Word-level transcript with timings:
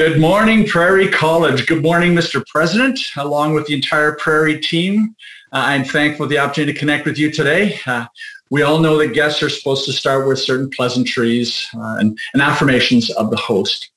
Good 0.00 0.18
morning, 0.18 0.66
Prairie 0.66 1.10
College. 1.10 1.66
Good 1.66 1.82
morning, 1.82 2.14
Mr. 2.14 2.42
President, 2.46 2.98
along 3.18 3.52
with 3.52 3.66
the 3.66 3.74
entire 3.74 4.12
Prairie 4.12 4.58
team. 4.58 5.14
Uh, 5.52 5.64
I'm 5.66 5.84
thankful 5.84 6.24
for 6.24 6.30
the 6.30 6.38
opportunity 6.38 6.72
to 6.72 6.78
connect 6.78 7.04
with 7.04 7.18
you 7.18 7.30
today. 7.30 7.78
Uh, 7.86 8.06
we 8.48 8.62
all 8.62 8.78
know 8.78 8.96
that 8.96 9.08
guests 9.08 9.42
are 9.42 9.50
supposed 9.50 9.84
to 9.84 9.92
start 9.92 10.26
with 10.26 10.38
certain 10.38 10.70
pleasantries 10.70 11.68
uh, 11.76 11.98
and, 11.98 12.18
and, 12.32 12.40
affirmations 12.40 13.10
of 13.10 13.30
the 13.30 13.36
host. 13.36 13.90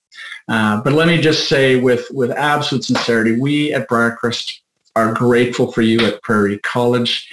Uh, 0.49 0.81
but 0.81 0.91
let 0.91 1.07
me 1.07 1.21
just 1.21 1.47
say 1.47 1.79
with, 1.79 2.05
with 2.11 2.31
absolute 2.31 2.83
sincerity, 2.83 3.39
we 3.39 3.73
at 3.73 3.87
Briarcrest 3.87 4.59
are 4.97 5.13
grateful 5.13 5.71
for 5.71 5.83
you 5.83 6.01
at 6.01 6.21
Prairie 6.21 6.59
College. 6.59 7.29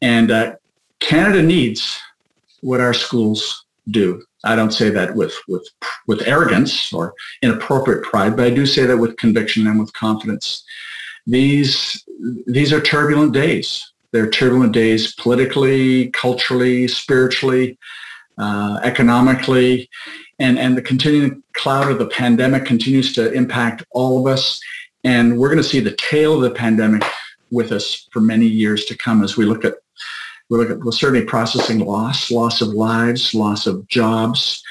And 0.00 0.30
uh, 0.30 0.54
Canada 1.00 1.42
needs 1.42 1.98
what 2.60 2.80
our 2.80 2.94
schools 2.94 3.64
do. 3.90 4.22
I 4.46 4.56
don't 4.56 4.72
say 4.72 4.90
that 4.90 5.14
with, 5.14 5.34
with, 5.48 5.68
with 6.06 6.26
arrogance 6.26 6.92
or 6.92 7.14
inappropriate 7.42 8.04
pride, 8.04 8.36
but 8.36 8.46
I 8.46 8.50
do 8.50 8.66
say 8.66 8.86
that 8.86 8.96
with 8.96 9.16
conviction 9.16 9.66
and 9.66 9.78
with 9.78 9.92
confidence. 9.92 10.64
These, 11.26 12.04
these 12.46 12.72
are 12.72 12.80
turbulent 12.80 13.32
days. 13.32 13.92
They're 14.12 14.30
turbulent 14.30 14.72
days 14.72 15.14
politically, 15.14 16.08
culturally, 16.10 16.88
spiritually, 16.88 17.78
uh, 18.38 18.80
economically, 18.82 19.90
and, 20.38 20.58
and 20.58 20.76
the 20.76 20.82
continuing 20.82 21.42
cloud 21.54 21.90
of 21.90 21.98
the 21.98 22.06
pandemic 22.06 22.64
continues 22.64 23.12
to 23.14 23.32
impact 23.32 23.84
all 23.90 24.20
of 24.20 24.32
us. 24.32 24.60
And 25.04 25.38
we're 25.38 25.48
going 25.48 25.62
to 25.62 25.68
see 25.68 25.80
the 25.80 25.96
tail 25.96 26.34
of 26.34 26.42
the 26.42 26.50
pandemic 26.50 27.02
with 27.50 27.72
us 27.72 28.08
for 28.12 28.20
many 28.20 28.46
years 28.46 28.84
to 28.86 28.96
come 28.96 29.22
as 29.22 29.36
we 29.36 29.44
look 29.44 29.64
at 29.64 29.74
we're, 30.48 30.78
we're 30.78 30.92
certainly 30.92 31.24
processing 31.24 31.80
loss, 31.80 32.30
loss 32.30 32.60
of 32.60 32.68
lives, 32.68 33.34
loss 33.34 33.66
of 33.66 33.86
jobs, 33.88 34.62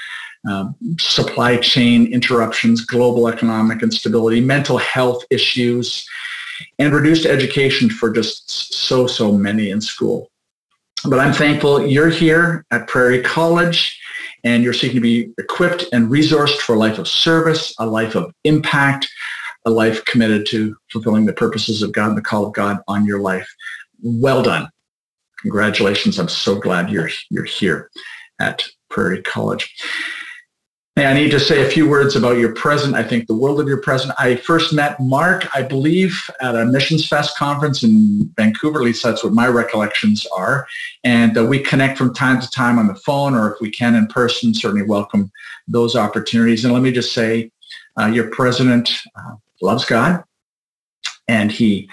um, 0.49 0.75
supply 0.99 1.57
chain 1.57 2.11
interruptions, 2.13 2.85
global 2.85 3.27
economic 3.27 3.81
instability, 3.81 4.39
mental 4.39 4.77
health 4.77 5.23
issues, 5.29 6.07
and 6.79 6.93
reduced 6.93 7.25
education 7.25 7.89
for 7.89 8.11
just 8.11 8.49
so, 8.73 9.07
so 9.07 9.31
many 9.31 9.69
in 9.69 9.81
school. 9.81 10.29
But 11.07 11.19
I'm 11.19 11.33
thankful 11.33 11.85
you're 11.85 12.09
here 12.09 12.65
at 12.71 12.87
Prairie 12.87 13.21
College 13.21 13.99
and 14.43 14.63
you're 14.63 14.73
seeking 14.73 14.95
to 14.95 15.01
be 15.01 15.31
equipped 15.37 15.85
and 15.91 16.09
resourced 16.09 16.59
for 16.59 16.75
a 16.75 16.79
life 16.79 16.97
of 16.97 17.07
service, 17.07 17.73
a 17.79 17.85
life 17.85 18.15
of 18.15 18.31
impact, 18.43 19.07
a 19.65 19.69
life 19.69 20.03
committed 20.05 20.45
to 20.47 20.75
fulfilling 20.91 21.25
the 21.25 21.33
purposes 21.33 21.81
of 21.81 21.91
God 21.91 22.09
and 22.09 22.17
the 22.17 22.21
call 22.21 22.45
of 22.45 22.53
God 22.53 22.77
on 22.87 23.05
your 23.05 23.19
life. 23.19 23.47
Well 24.01 24.43
done. 24.43 24.69
Congratulations. 25.41 26.19
I'm 26.19 26.29
so 26.29 26.55
glad 26.55 26.89
you're, 26.89 27.09
you're 27.29 27.43
here 27.43 27.89
at 28.39 28.65
Prairie 28.89 29.21
College. 29.21 29.73
I 30.97 31.13
need 31.13 31.31
to 31.31 31.41
say 31.41 31.65
a 31.65 31.69
few 31.69 31.89
words 31.89 32.15
about 32.15 32.37
your 32.37 32.53
present. 32.53 32.95
I 32.95 33.03
think 33.03 33.27
the 33.27 33.35
world 33.35 33.59
of 33.59 33.67
your 33.67 33.81
present. 33.81 34.13
I 34.17 34.37
first 34.37 34.73
met 34.73 34.97
Mark, 34.97 35.45
I 35.53 35.61
believe, 35.61 36.17
at 36.41 36.55
a 36.55 36.65
Missions 36.65 37.05
Fest 37.05 37.37
conference 37.37 37.83
in 37.83 38.31
Vancouver. 38.37 38.79
At 38.79 38.85
least 38.85 39.03
that's 39.03 39.21
what 39.21 39.33
my 39.33 39.49
recollections 39.49 40.25
are. 40.27 40.65
And 41.03 41.37
uh, 41.37 41.43
we 41.43 41.59
connect 41.59 41.97
from 41.97 42.13
time 42.13 42.39
to 42.39 42.49
time 42.49 42.79
on 42.79 42.87
the 42.87 42.95
phone, 42.95 43.35
or 43.35 43.53
if 43.53 43.59
we 43.59 43.69
can 43.69 43.93
in 43.93 44.07
person, 44.07 44.53
certainly 44.53 44.87
welcome 44.87 45.33
those 45.67 45.97
opportunities. 45.97 46.63
And 46.63 46.73
let 46.73 46.81
me 46.81 46.93
just 46.93 47.11
say, 47.11 47.51
uh, 47.99 48.05
your 48.05 48.29
president 48.29 48.89
uh, 49.17 49.35
loves 49.61 49.83
God, 49.83 50.23
and 51.27 51.51
he 51.51 51.89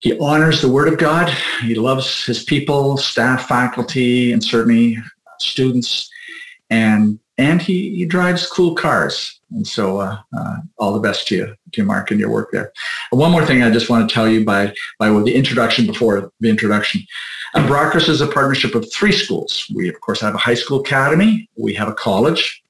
he 0.00 0.18
honors 0.18 0.62
the 0.62 0.68
Word 0.68 0.88
of 0.88 0.98
God. 0.98 1.32
He 1.62 1.74
loves 1.74 2.24
his 2.24 2.42
people, 2.42 2.96
staff, 2.96 3.46
faculty, 3.46 4.32
and 4.32 4.42
certainly 4.42 4.98
students. 5.38 6.10
And 6.70 7.18
and 7.40 7.62
he, 7.62 7.96
he 7.96 8.04
drives 8.04 8.46
cool 8.46 8.74
cars. 8.74 9.40
And 9.50 9.66
so 9.66 9.98
uh, 9.98 10.18
uh, 10.36 10.56
all 10.78 10.92
the 10.92 11.00
best 11.00 11.26
to 11.28 11.36
you, 11.36 11.56
to 11.72 11.84
Mark, 11.84 12.10
and 12.10 12.20
your 12.20 12.30
work 12.30 12.50
there. 12.52 12.70
And 13.10 13.18
one 13.18 13.32
more 13.32 13.46
thing 13.46 13.62
I 13.62 13.70
just 13.70 13.88
want 13.88 14.06
to 14.06 14.14
tell 14.14 14.28
you 14.28 14.44
by, 14.44 14.74
by 14.98 15.08
the 15.08 15.34
introduction 15.34 15.86
before 15.86 16.30
the 16.40 16.50
introduction. 16.50 17.02
Uh, 17.54 17.66
Briarcrest 17.66 18.10
is 18.10 18.20
a 18.20 18.26
partnership 18.26 18.74
of 18.74 18.92
three 18.92 19.10
schools. 19.10 19.66
We, 19.74 19.88
of 19.88 19.98
course, 20.02 20.20
have 20.20 20.34
a 20.34 20.38
high 20.38 20.54
school 20.54 20.80
academy. 20.80 21.48
We 21.56 21.72
have 21.74 21.88
a 21.88 21.94
college 21.94 22.62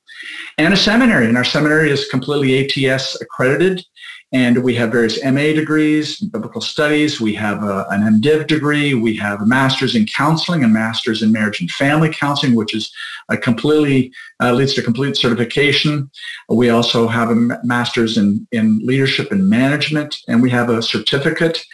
and 0.56 0.72
a 0.72 0.77
seminary. 0.77 1.27
And 1.27 1.37
our 1.37 1.44
seminary 1.44 1.91
is 1.91 2.06
completely 2.06 2.87
ATS 2.87 3.21
accredited. 3.21 3.84
And 4.32 4.62
we 4.62 4.74
have 4.76 4.92
various 4.92 5.22
MA 5.24 5.52
degrees, 5.52 6.20
biblical 6.20 6.60
studies. 6.60 7.20
We 7.20 7.34
have 7.34 7.64
a, 7.64 7.86
an 7.91 8.20
MDiv 8.20 8.46
degree. 8.46 8.94
We 8.94 9.16
have 9.16 9.42
a 9.42 9.46
master's 9.46 9.96
in 9.96 10.06
counseling, 10.06 10.62
a 10.62 10.68
master's 10.68 11.20
in 11.20 11.32
marriage 11.32 11.60
and 11.60 11.70
family 11.70 12.12
counseling, 12.12 12.54
which 12.54 12.72
is 12.72 12.92
a 13.28 13.36
completely 13.36 14.12
uh, 14.41 14.52
leads 14.52 14.74
to 14.74 14.82
complete 14.82 15.16
certification. 15.16 16.10
We 16.48 16.70
also 16.70 17.08
have 17.08 17.30
a 17.30 17.58
master's 17.64 18.16
in, 18.16 18.46
in 18.52 18.80
leadership 18.86 19.32
and 19.32 19.48
management, 19.48 20.18
and 20.28 20.41
we 20.41 20.50
have 20.50 20.70
a 20.70 20.80
certificate 20.80 21.64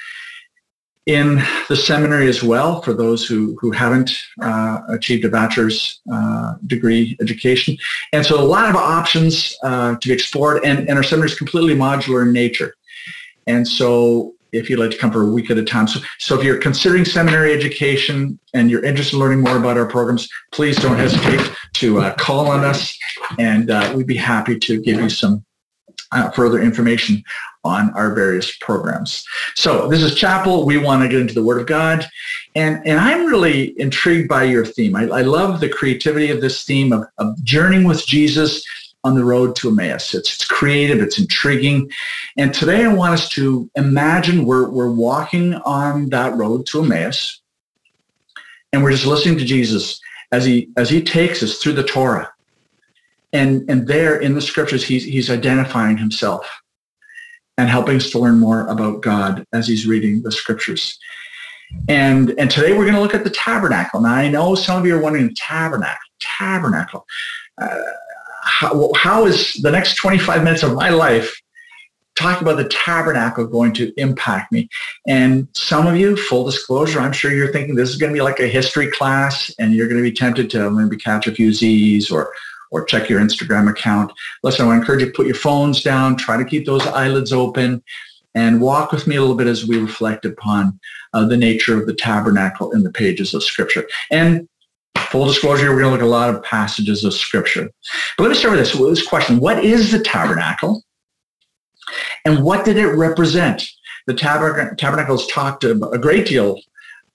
in 1.07 1.41
the 1.69 1.77
seminary 1.77 2.29
as 2.29 2.43
well 2.43 2.83
for 2.83 2.93
those 2.93 3.25
who, 3.25 3.57
who 3.61 3.71
haven't 3.71 4.11
uh, 4.43 4.81
achieved 4.89 5.25
a 5.25 5.29
bachelor's 5.29 6.01
uh, 6.13 6.55
degree 6.67 7.17
education. 7.21 7.77
And 8.13 8.27
so 8.27 8.41
a 8.41 8.43
lot 8.43 8.69
of 8.69 8.75
options 8.75 9.57
uh, 9.63 9.95
to 9.97 10.09
be 10.09 10.13
explored 10.13 10.65
and, 10.65 10.89
and 10.89 10.99
our 10.99 11.05
seminary 11.05 11.31
is 11.31 11.39
completely 11.39 11.75
modular 11.75 12.23
in 12.27 12.33
nature. 12.33 12.75
And 13.47 13.67
so 13.67 14.35
if 14.53 14.69
you'd 14.69 14.79
like 14.79 14.91
to 14.91 14.99
come 14.99 15.13
for 15.13 15.23
a 15.23 15.31
week 15.31 15.51
at 15.51 15.59
a 15.59 15.65
time. 15.65 15.87
So, 15.87 16.01
so 16.19 16.39
if 16.39 16.45
you're 16.45 16.59
considering 16.59 17.05
seminary 17.05 17.53
education 17.53 18.39
and 18.55 18.71
you're 18.71 18.85
interested 18.85 19.17
in 19.17 19.21
learning 19.21 19.41
more 19.41 19.57
about 19.57 19.77
our 19.77 19.87
programs, 19.87 20.29
please 20.53 20.77
don't 20.77 20.97
hesitate 20.97 21.53
to 21.75 22.01
uh, 22.01 22.15
call 22.15 22.49
on 22.49 22.65
us 22.65 22.97
and 23.39 23.71
uh, 23.71 23.93
we'd 23.95 24.07
be 24.07 24.17
happy 24.17 24.59
to 24.59 24.81
give 24.81 25.01
you 25.01 25.09
some 25.09 25.45
uh, 26.13 26.31
further 26.31 26.61
information 26.61 27.23
on 27.65 27.91
our 27.95 28.15
various 28.15 28.57
programs. 28.59 29.25
So 29.55 29.89
this 29.89 30.03
is 30.03 30.15
Chapel. 30.15 30.65
We 30.65 30.79
want 30.79 31.03
to 31.03 31.09
get 31.09 31.21
into 31.21 31.35
the 31.35 31.43
Word 31.43 31.61
of 31.61 31.67
God. 31.67 32.07
And, 32.55 32.81
and 32.87 32.99
I'm 32.99 33.27
really 33.27 33.79
intrigued 33.81 34.29
by 34.29 34.45
your 34.45 34.65
theme. 34.65 34.95
I, 34.95 35.09
I 35.09 35.23
love 35.23 35.61
the 35.61 35.69
creativity 35.69 36.31
of 36.31 36.41
this 36.41 36.65
theme 36.65 36.93
of, 36.93 37.05
of 37.19 37.43
journeying 37.43 37.85
with 37.85 38.07
Jesus 38.07 38.65
on 39.05 39.15
the 39.15 39.25
road 39.25 39.55
to 39.57 39.69
Emmaus. 39.69 40.15
It's, 40.15 40.35
it's 40.35 40.45
creative, 40.45 41.01
it's 41.01 41.19
intriguing. 41.19 41.91
And 42.37 42.53
today 42.53 42.85
I 42.85 42.93
want 42.93 43.15
us 43.15 43.29
to 43.31 43.71
imagine 43.77 44.45
we're, 44.45 44.69
we're 44.69 44.91
walking 44.91 45.55
on 45.55 46.09
that 46.11 46.37
road 46.37 46.67
to 46.67 46.83
Emmaus 46.83 47.41
and 48.73 48.83
we're 48.83 48.91
just 48.91 49.07
listening 49.07 49.39
to 49.39 49.45
Jesus 49.45 50.01
as 50.33 50.45
he, 50.45 50.71
as 50.77 50.91
he 50.91 51.03
takes 51.03 51.43
us 51.43 51.59
through 51.59 51.75
the 51.75 51.85
Torah. 51.85 52.31
And, 53.37 53.69
and 53.69 53.87
there 53.87 54.19
in 54.19 54.35
the 54.35 54.41
scriptures, 54.41 54.83
he's, 54.83 55.05
he's 55.05 55.31
identifying 55.31 55.99
himself 55.99 56.49
and 57.59 57.69
helping 57.69 57.97
us 57.97 58.09
to 58.11 58.19
learn 58.19 58.39
more 58.39 58.67
about 58.67 59.03
God 59.03 59.45
as 59.53 59.69
he's 59.69 59.87
reading 59.87 60.23
the 60.23 60.33
scriptures. 60.33 60.99
And, 61.87 62.31
and 62.39 62.51
today 62.51 62.73
we're 62.73 62.85
going 62.85 62.95
to 62.95 63.01
look 63.01 63.15
at 63.15 63.25
the 63.25 63.31
tabernacle. 63.31 64.01
Now 64.01 64.15
I 64.15 64.29
know 64.29 64.55
some 64.55 64.81
of 64.81 64.87
you 64.87 64.97
are 64.97 65.03
wondering, 65.03 65.35
tabernacle, 65.35 65.99
tabernacle. 66.19 67.05
Uh, 67.61 67.77
how, 68.43 68.91
how 68.97 69.27
is 69.27 69.55
the 69.61 69.71
next 69.71 69.97
25 69.97 70.43
minutes 70.43 70.63
of 70.63 70.73
my 70.73 70.89
life 70.89 71.39
talking 72.15 72.49
about 72.49 72.57
the 72.57 72.69
tabernacle 72.71 73.47
going 73.47 73.75
to 73.75 73.93
impact 73.99 74.51
me? 74.51 74.67
And 75.07 75.47
some 75.53 75.87
of 75.87 75.97
you, 75.97 76.17
full 76.17 76.45
disclosure, 76.45 77.01
I'm 77.01 77.13
sure 77.13 77.33
you're 77.33 77.53
thinking 77.53 77.75
this 77.75 77.91
is 77.91 77.97
going 77.97 78.13
to 78.13 78.17
be 78.17 78.23
like 78.23 78.41
a 78.41 78.47
history 78.47 78.91
class 78.91 79.55
and 79.59 79.75
you're 79.75 79.89
going 79.89 80.03
to 80.03 80.11
be 80.11 80.17
tempted 80.17 80.49
to 80.53 80.71
maybe 80.71 80.97
catch 80.97 81.27
a 81.27 81.33
few 81.33 81.53
Z's 81.53 82.11
or 82.11 82.33
or 82.71 82.85
check 82.85 83.09
your 83.09 83.21
Instagram 83.21 83.71
account. 83.71 84.13
Listen, 84.43 84.65
I 84.65 84.69
want 84.69 84.79
to 84.79 84.83
encourage 84.83 85.01
you 85.03 85.07
to 85.07 85.17
put 85.17 85.27
your 85.27 85.35
phones 85.35 85.83
down, 85.83 86.17
try 86.17 86.37
to 86.37 86.45
keep 86.45 86.67
those 86.67 86.87
eyelids 86.87 87.33
open, 87.33 87.83
and 88.35 88.61
walk 88.61 88.93
with 88.93 89.07
me 89.07 89.17
a 89.17 89.21
little 89.21 89.37
bit 89.37 89.47
as 89.47 89.67
we 89.67 89.79
reflect 89.79 90.25
upon 90.25 90.79
uh, 91.15 91.27
the 91.27 91.37
nature 91.37 91.79
of 91.79 91.87
the 91.87 91.95
tabernacle 91.95 92.73
in 92.73 92.83
the 92.83 92.93
pages 92.93 93.33
of 93.33 93.43
Scripture. 93.43 93.89
And 94.11 94.49
full 95.11 95.27
disclosure, 95.27 95.73
we're 95.73 95.81
going 95.81 95.85
to 95.85 95.91
look 95.93 96.01
at 96.01 96.07
a 96.07 96.07
lot 96.07 96.35
of 96.35 96.43
passages 96.43 97.05
of 97.05 97.15
Scripture. 97.15 97.71
But 98.17 98.25
let 98.25 98.29
me 98.31 98.35
start 98.37 98.57
with 98.57 98.61
this, 98.61 98.75
with 98.75 98.91
this 98.91 99.07
question. 99.07 99.41
What 99.41 99.65
is 99.65 99.91
the 99.91 100.01
tabernacle? 100.01 100.83
And 102.25 102.43
what 102.43 102.65
did 102.65 102.77
it 102.77 102.89
represent? 102.89 103.67
The 104.07 104.15
tabernacle 104.15 105.17
is 105.17 105.27
talked 105.27 105.65
a 105.65 105.75
great 105.75 106.27
deal 106.27 106.61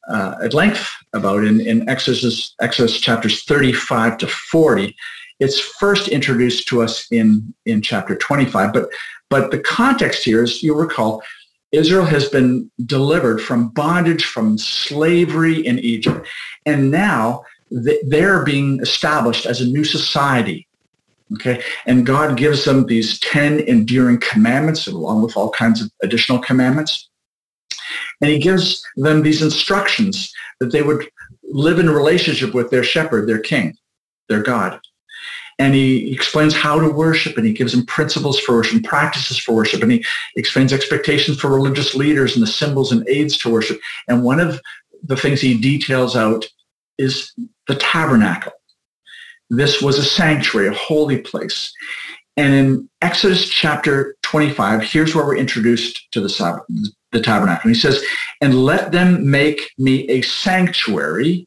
uh, 0.10 0.36
at 0.44 0.54
length 0.54 0.90
about 1.14 1.44
in, 1.44 1.62
in 1.62 1.88
Exodus, 1.88 2.56
Exodus 2.60 3.00
chapters 3.00 3.44
35 3.44 4.18
to 4.20 4.28
40. 4.28 4.96
It's 5.42 5.60
first 5.60 6.08
introduced 6.08 6.68
to 6.68 6.84
us 6.84 7.12
in, 7.12 7.52
in 7.66 7.82
chapter 7.82 8.16
25, 8.16 8.72
but, 8.72 8.90
but 9.32 9.50
the 9.50 9.58
context 9.58 10.24
here 10.24 10.44
is, 10.44 10.62
you'll 10.62 10.78
recall, 10.78 11.24
Israel 11.72 12.06
has 12.06 12.30
been 12.30 12.70
delivered 12.86 13.42
from 13.42 13.70
bondage, 13.70 14.24
from 14.24 14.60
slavery 14.60 15.66
in 15.66 15.80
Egypt, 15.80 16.28
and 16.68 16.92
now 16.92 17.44
they're 17.72 18.46
being 18.46 18.80
established 18.82 19.48
as 19.48 19.62
a 19.62 19.68
new 19.68 19.84
society. 19.84 20.68
Okay, 21.34 21.64
and 21.88 22.06
God 22.06 22.38
gives 22.38 22.66
them 22.66 22.86
these 22.86 23.18
10 23.22 23.62
enduring 23.62 24.20
commandments 24.20 24.86
along 24.86 25.24
with 25.24 25.36
all 25.36 25.50
kinds 25.50 25.82
of 25.82 25.90
additional 26.04 26.38
commandments. 26.38 27.10
And 28.22 28.30
he 28.30 28.38
gives 28.38 28.86
them 28.96 29.24
these 29.24 29.42
instructions 29.42 30.32
that 30.60 30.72
they 30.72 30.84
would 30.84 31.10
live 31.44 31.80
in 31.80 31.90
relationship 31.90 32.54
with 32.54 32.70
their 32.70 32.84
shepherd, 32.84 33.28
their 33.28 33.40
king, 33.40 33.76
their 34.30 34.44
God. 34.44 34.80
And 35.62 35.76
he 35.76 36.12
explains 36.12 36.56
how 36.56 36.80
to 36.80 36.90
worship 36.90 37.38
and 37.38 37.46
he 37.46 37.54
gives 37.54 37.72
them 37.72 37.86
principles 37.86 38.40
for 38.40 38.56
worship 38.56 38.74
and 38.74 38.84
practices 38.84 39.38
for 39.38 39.54
worship 39.54 39.84
and 39.84 39.92
he 39.92 40.04
explains 40.36 40.74
expectations 40.74 41.40
for 41.40 41.54
religious 41.54 41.94
leaders 41.94 42.34
and 42.34 42.42
the 42.42 42.48
symbols 42.48 42.92
and 42.92 43.08
aids 43.08 43.38
to 43.38 43.48
worship. 43.48 43.80
And 44.08 44.24
one 44.24 44.40
of 44.40 44.60
the 45.04 45.16
things 45.16 45.40
he 45.40 45.56
details 45.62 46.16
out 46.16 46.46
is 46.98 47.32
the 47.68 47.76
tabernacle. 47.76 48.54
This 49.52 49.84
was 49.84 50.00
a 50.00 50.04
sanctuary, 50.04 50.68
a 50.68 50.74
holy 50.74 51.20
place. 51.20 51.72
And 52.38 52.56
in 52.56 52.90
Exodus 53.04 53.48
chapter 53.48 54.16
25, 54.24 54.82
here's 54.82 55.14
where 55.14 55.26
we're 55.28 55.38
introduced 55.38 56.12
to 56.14 56.22
the, 56.22 56.92
the 57.12 57.22
tabernacle. 57.22 57.70
He 57.70 57.76
says, 57.76 58.04
and 58.42 58.66
let 58.66 58.92
them 58.92 59.30
make 59.30 59.70
me 59.78 60.10
a 60.10 60.24
sanctuary 60.24 61.46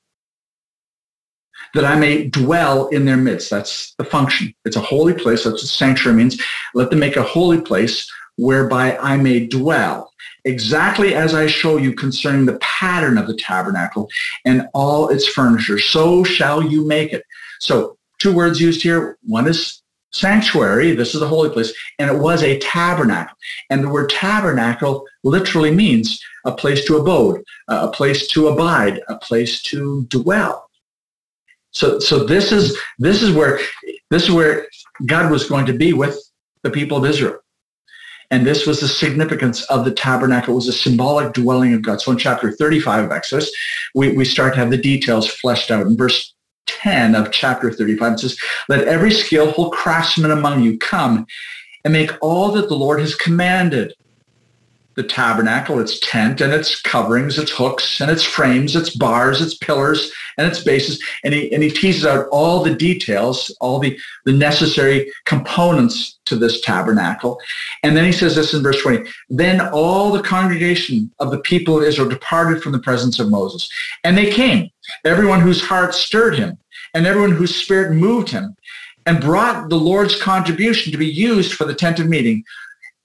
that 1.74 1.84
I 1.84 1.96
may 1.96 2.28
dwell 2.28 2.88
in 2.88 3.04
their 3.04 3.16
midst. 3.16 3.50
That's 3.50 3.94
the 3.96 4.04
function. 4.04 4.54
It's 4.64 4.76
a 4.76 4.80
holy 4.80 5.12
place. 5.12 5.44
That's 5.44 5.62
what 5.62 5.68
sanctuary 5.68 6.16
means. 6.16 6.40
Let 6.74 6.90
them 6.90 7.00
make 7.00 7.16
a 7.16 7.22
holy 7.22 7.60
place 7.60 8.10
whereby 8.36 8.96
I 8.96 9.16
may 9.16 9.46
dwell, 9.46 10.12
exactly 10.44 11.14
as 11.14 11.34
I 11.34 11.46
show 11.46 11.76
you 11.76 11.94
concerning 11.94 12.46
the 12.46 12.58
pattern 12.58 13.18
of 13.18 13.26
the 13.26 13.36
tabernacle 13.36 14.08
and 14.44 14.68
all 14.74 15.08
its 15.08 15.26
furniture. 15.26 15.78
So 15.78 16.24
shall 16.24 16.62
you 16.62 16.86
make 16.86 17.12
it. 17.12 17.24
So 17.60 17.96
two 18.18 18.34
words 18.34 18.60
used 18.60 18.82
here. 18.82 19.18
One 19.22 19.46
is 19.46 19.82
sanctuary. 20.10 20.92
This 20.92 21.14
is 21.14 21.20
the 21.20 21.28
holy 21.28 21.50
place. 21.50 21.72
And 21.98 22.10
it 22.10 22.18
was 22.18 22.42
a 22.42 22.58
tabernacle. 22.60 23.36
And 23.70 23.82
the 23.82 23.88
word 23.88 24.10
tabernacle 24.10 25.04
literally 25.24 25.72
means 25.72 26.20
a 26.44 26.52
place 26.52 26.84
to 26.86 26.96
abode, 26.98 27.42
a 27.68 27.88
place 27.88 28.28
to 28.28 28.48
abide, 28.48 29.00
a 29.08 29.16
place 29.16 29.62
to 29.62 30.04
dwell. 30.04 30.70
So, 31.74 31.98
so 31.98 32.24
this 32.24 32.52
is 32.52 32.78
this 32.98 33.22
is 33.22 33.32
where 33.32 33.58
this 34.10 34.24
is 34.24 34.30
where 34.30 34.66
God 35.06 35.30
was 35.30 35.48
going 35.48 35.66
to 35.66 35.72
be 35.72 35.92
with 35.92 36.18
the 36.62 36.70
people 36.70 36.96
of 36.96 37.04
Israel. 37.04 37.38
And 38.30 38.46
this 38.46 38.66
was 38.66 38.80
the 38.80 38.88
significance 38.88 39.62
of 39.64 39.84
the 39.84 39.92
tabernacle. 39.92 40.54
It 40.54 40.56
was 40.56 40.68
a 40.68 40.72
symbolic 40.72 41.34
dwelling 41.34 41.74
of 41.74 41.82
God. 41.82 42.00
So 42.00 42.12
in 42.12 42.18
chapter 42.18 42.52
35 42.52 43.04
of 43.04 43.12
Exodus, 43.12 43.52
we, 43.94 44.16
we 44.16 44.24
start 44.24 44.54
to 44.54 44.60
have 44.60 44.70
the 44.70 44.78
details 44.78 45.28
fleshed 45.28 45.70
out. 45.70 45.86
In 45.86 45.96
verse 45.96 46.34
10 46.66 47.14
of 47.14 47.30
chapter 47.30 47.70
35, 47.70 48.12
it 48.12 48.18
says, 48.18 48.38
Let 48.68 48.88
every 48.88 49.10
skillful 49.10 49.70
craftsman 49.70 50.30
among 50.30 50.62
you 50.62 50.78
come 50.78 51.26
and 51.84 51.92
make 51.92 52.12
all 52.22 52.50
that 52.52 52.68
the 52.68 52.74
Lord 52.74 53.00
has 53.00 53.14
commanded 53.14 53.94
the 54.96 55.02
tabernacle, 55.02 55.80
its 55.80 55.98
tent 56.00 56.40
and 56.40 56.52
its 56.52 56.80
coverings, 56.80 57.38
its 57.38 57.50
hooks 57.50 58.00
and 58.00 58.10
its 58.10 58.22
frames, 58.22 58.76
its 58.76 58.90
bars, 58.90 59.40
its 59.40 59.54
pillars 59.54 60.12
and 60.38 60.46
its 60.46 60.62
bases. 60.62 61.02
And 61.24 61.34
he, 61.34 61.52
and 61.52 61.62
he 61.62 61.70
teases 61.70 62.06
out 62.06 62.26
all 62.30 62.62
the 62.62 62.74
details, 62.74 63.54
all 63.60 63.78
the, 63.78 63.98
the 64.24 64.32
necessary 64.32 65.12
components 65.24 66.18
to 66.26 66.36
this 66.36 66.60
tabernacle. 66.60 67.40
And 67.82 67.96
then 67.96 68.04
he 68.04 68.12
says 68.12 68.34
this 68.34 68.54
in 68.54 68.62
verse 68.62 68.80
20, 68.82 69.10
then 69.28 69.60
all 69.68 70.12
the 70.12 70.22
congregation 70.22 71.10
of 71.18 71.30
the 71.30 71.40
people 71.40 71.78
of 71.78 71.84
Israel 71.84 72.08
departed 72.08 72.62
from 72.62 72.72
the 72.72 72.78
presence 72.78 73.18
of 73.18 73.30
Moses. 73.30 73.68
And 74.04 74.16
they 74.16 74.30
came, 74.30 74.70
everyone 75.04 75.40
whose 75.40 75.62
heart 75.62 75.94
stirred 75.94 76.36
him 76.36 76.58
and 76.94 77.06
everyone 77.06 77.32
whose 77.32 77.54
spirit 77.54 77.92
moved 77.92 78.30
him 78.30 78.56
and 79.06 79.20
brought 79.20 79.68
the 79.68 79.76
Lord's 79.76 80.20
contribution 80.20 80.92
to 80.92 80.98
be 80.98 81.06
used 81.06 81.54
for 81.54 81.64
the 81.64 81.74
tent 81.74 81.98
of 81.98 82.08
meeting 82.08 82.44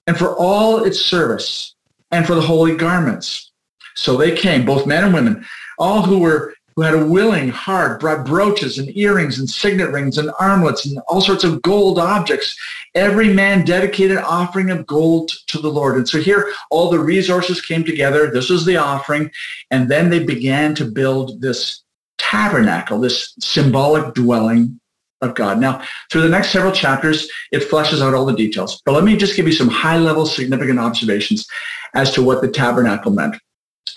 and 0.06 0.16
for 0.16 0.34
all 0.36 0.84
its 0.84 1.00
service 1.00 1.74
and 2.10 2.26
for 2.26 2.34
the 2.34 2.40
holy 2.40 2.76
garments. 2.76 3.52
So 3.94 4.16
they 4.16 4.34
came, 4.34 4.64
both 4.64 4.86
men 4.86 5.04
and 5.04 5.14
women, 5.14 5.46
all 5.78 6.02
who 6.02 6.18
were 6.18 6.54
who 6.76 6.82
had 6.82 6.94
a 6.94 7.04
willing 7.04 7.48
heart, 7.48 8.00
brought 8.00 8.24
brooches 8.24 8.78
and 8.78 8.96
earrings 8.96 9.38
and 9.38 9.50
signet 9.50 9.90
rings 9.90 10.16
and 10.16 10.30
armlets 10.40 10.86
and 10.86 10.98
all 11.08 11.20
sorts 11.20 11.44
of 11.44 11.60
gold 11.62 11.98
objects. 11.98 12.56
Every 12.94 13.34
man 13.34 13.64
dedicated 13.64 14.18
offering 14.18 14.70
of 14.70 14.86
gold 14.86 15.30
to 15.48 15.58
the 15.58 15.68
Lord. 15.68 15.96
And 15.96 16.08
so 16.08 16.20
here 16.20 16.50
all 16.70 16.88
the 16.88 16.98
resources 16.98 17.60
came 17.60 17.84
together. 17.84 18.30
This 18.30 18.48
was 18.48 18.64
the 18.64 18.76
offering. 18.76 19.30
And 19.70 19.90
then 19.90 20.10
they 20.10 20.24
began 20.24 20.74
to 20.76 20.84
build 20.84 21.40
this 21.42 21.82
tabernacle, 22.16 23.00
this 23.00 23.34
symbolic 23.40 24.14
dwelling 24.14 24.79
of 25.20 25.34
God. 25.34 25.58
Now, 25.58 25.82
through 26.10 26.22
the 26.22 26.28
next 26.28 26.50
several 26.50 26.72
chapters, 26.72 27.28
it 27.52 27.68
fleshes 27.68 28.02
out 28.02 28.14
all 28.14 28.24
the 28.24 28.32
details. 28.32 28.80
But 28.84 28.92
let 28.92 29.04
me 29.04 29.16
just 29.16 29.36
give 29.36 29.46
you 29.46 29.52
some 29.52 29.68
high-level 29.68 30.26
significant 30.26 30.78
observations 30.78 31.46
as 31.94 32.10
to 32.12 32.22
what 32.22 32.40
the 32.40 32.48
tabernacle 32.48 33.12
meant. 33.12 33.36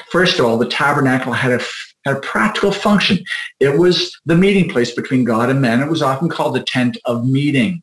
First 0.09 0.39
of 0.39 0.45
all, 0.45 0.57
the 0.57 0.67
tabernacle 0.67 1.33
had 1.33 1.51
a, 1.51 1.63
had 2.05 2.17
a 2.17 2.19
practical 2.19 2.71
function. 2.71 3.19
It 3.59 3.77
was 3.77 4.19
the 4.25 4.35
meeting 4.35 4.69
place 4.69 4.91
between 4.91 5.23
God 5.23 5.49
and 5.49 5.61
man. 5.61 5.81
It 5.81 5.89
was 5.89 6.01
often 6.01 6.29
called 6.29 6.55
the 6.55 6.63
tent 6.63 6.97
of 7.05 7.25
meeting. 7.25 7.81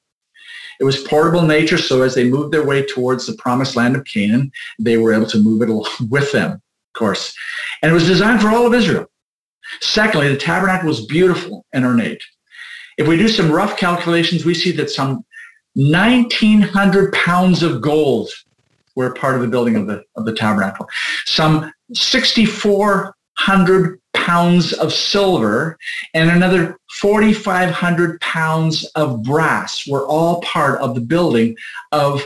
It 0.81 0.85
was 0.85 1.03
portable 1.03 1.41
in 1.41 1.49
nature, 1.49 1.77
so 1.77 2.03
as 2.03 2.15
they 2.15 2.25
moved 2.25 2.53
their 2.53 2.65
way 2.65 2.85
towards 2.85 3.27
the 3.27 3.35
promised 3.35 3.77
land 3.77 3.97
of 3.97 4.05
Canaan, 4.07 4.51
they 4.79 4.97
were 4.97 5.13
able 5.13 5.27
to 5.27 5.39
move 5.39 5.61
it 5.61 5.69
along 5.69 5.87
with 6.11 6.33
them, 6.33 6.53
of 6.53 6.99
course. 6.99 7.35
And 7.83 7.91
it 7.91 7.95
was 7.95 8.07
designed 8.07 8.41
for 8.41 8.49
all 8.49 8.67
of 8.67 8.75
Israel. 8.75 9.07
Secondly, 9.81 10.29
the 10.29 10.37
tabernacle 10.37 10.89
was 10.89 11.05
beautiful 11.07 11.67
and 11.73 11.85
ornate. 11.85 12.23
If 13.01 13.09
we 13.09 13.17
do 13.17 13.27
some 13.29 13.51
rough 13.51 13.79
calculations, 13.79 14.45
we 14.45 14.53
see 14.53 14.73
that 14.73 14.91
some 14.91 15.25
1,900 15.73 17.15
pounds 17.15 17.63
of 17.63 17.81
gold 17.81 18.29
were 18.95 19.15
part 19.15 19.37
of 19.37 19.41
the 19.41 19.49
building 19.49 19.75
of 19.75 19.87
the, 19.87 20.05
of 20.17 20.27
the 20.27 20.35
tabernacle. 20.35 20.87
Some 21.25 21.73
6,400 21.95 24.01
pounds 24.13 24.75
of 24.75 24.93
silver 24.93 25.79
and 26.13 26.31
another 26.31 26.77
4,500 27.01 28.21
pounds 28.21 28.85
of 28.97 29.23
brass 29.23 29.89
were 29.89 30.07
all 30.07 30.43
part 30.43 30.79
of 30.83 30.95
the 30.95 31.01
building 31.01 31.57
of 31.93 32.23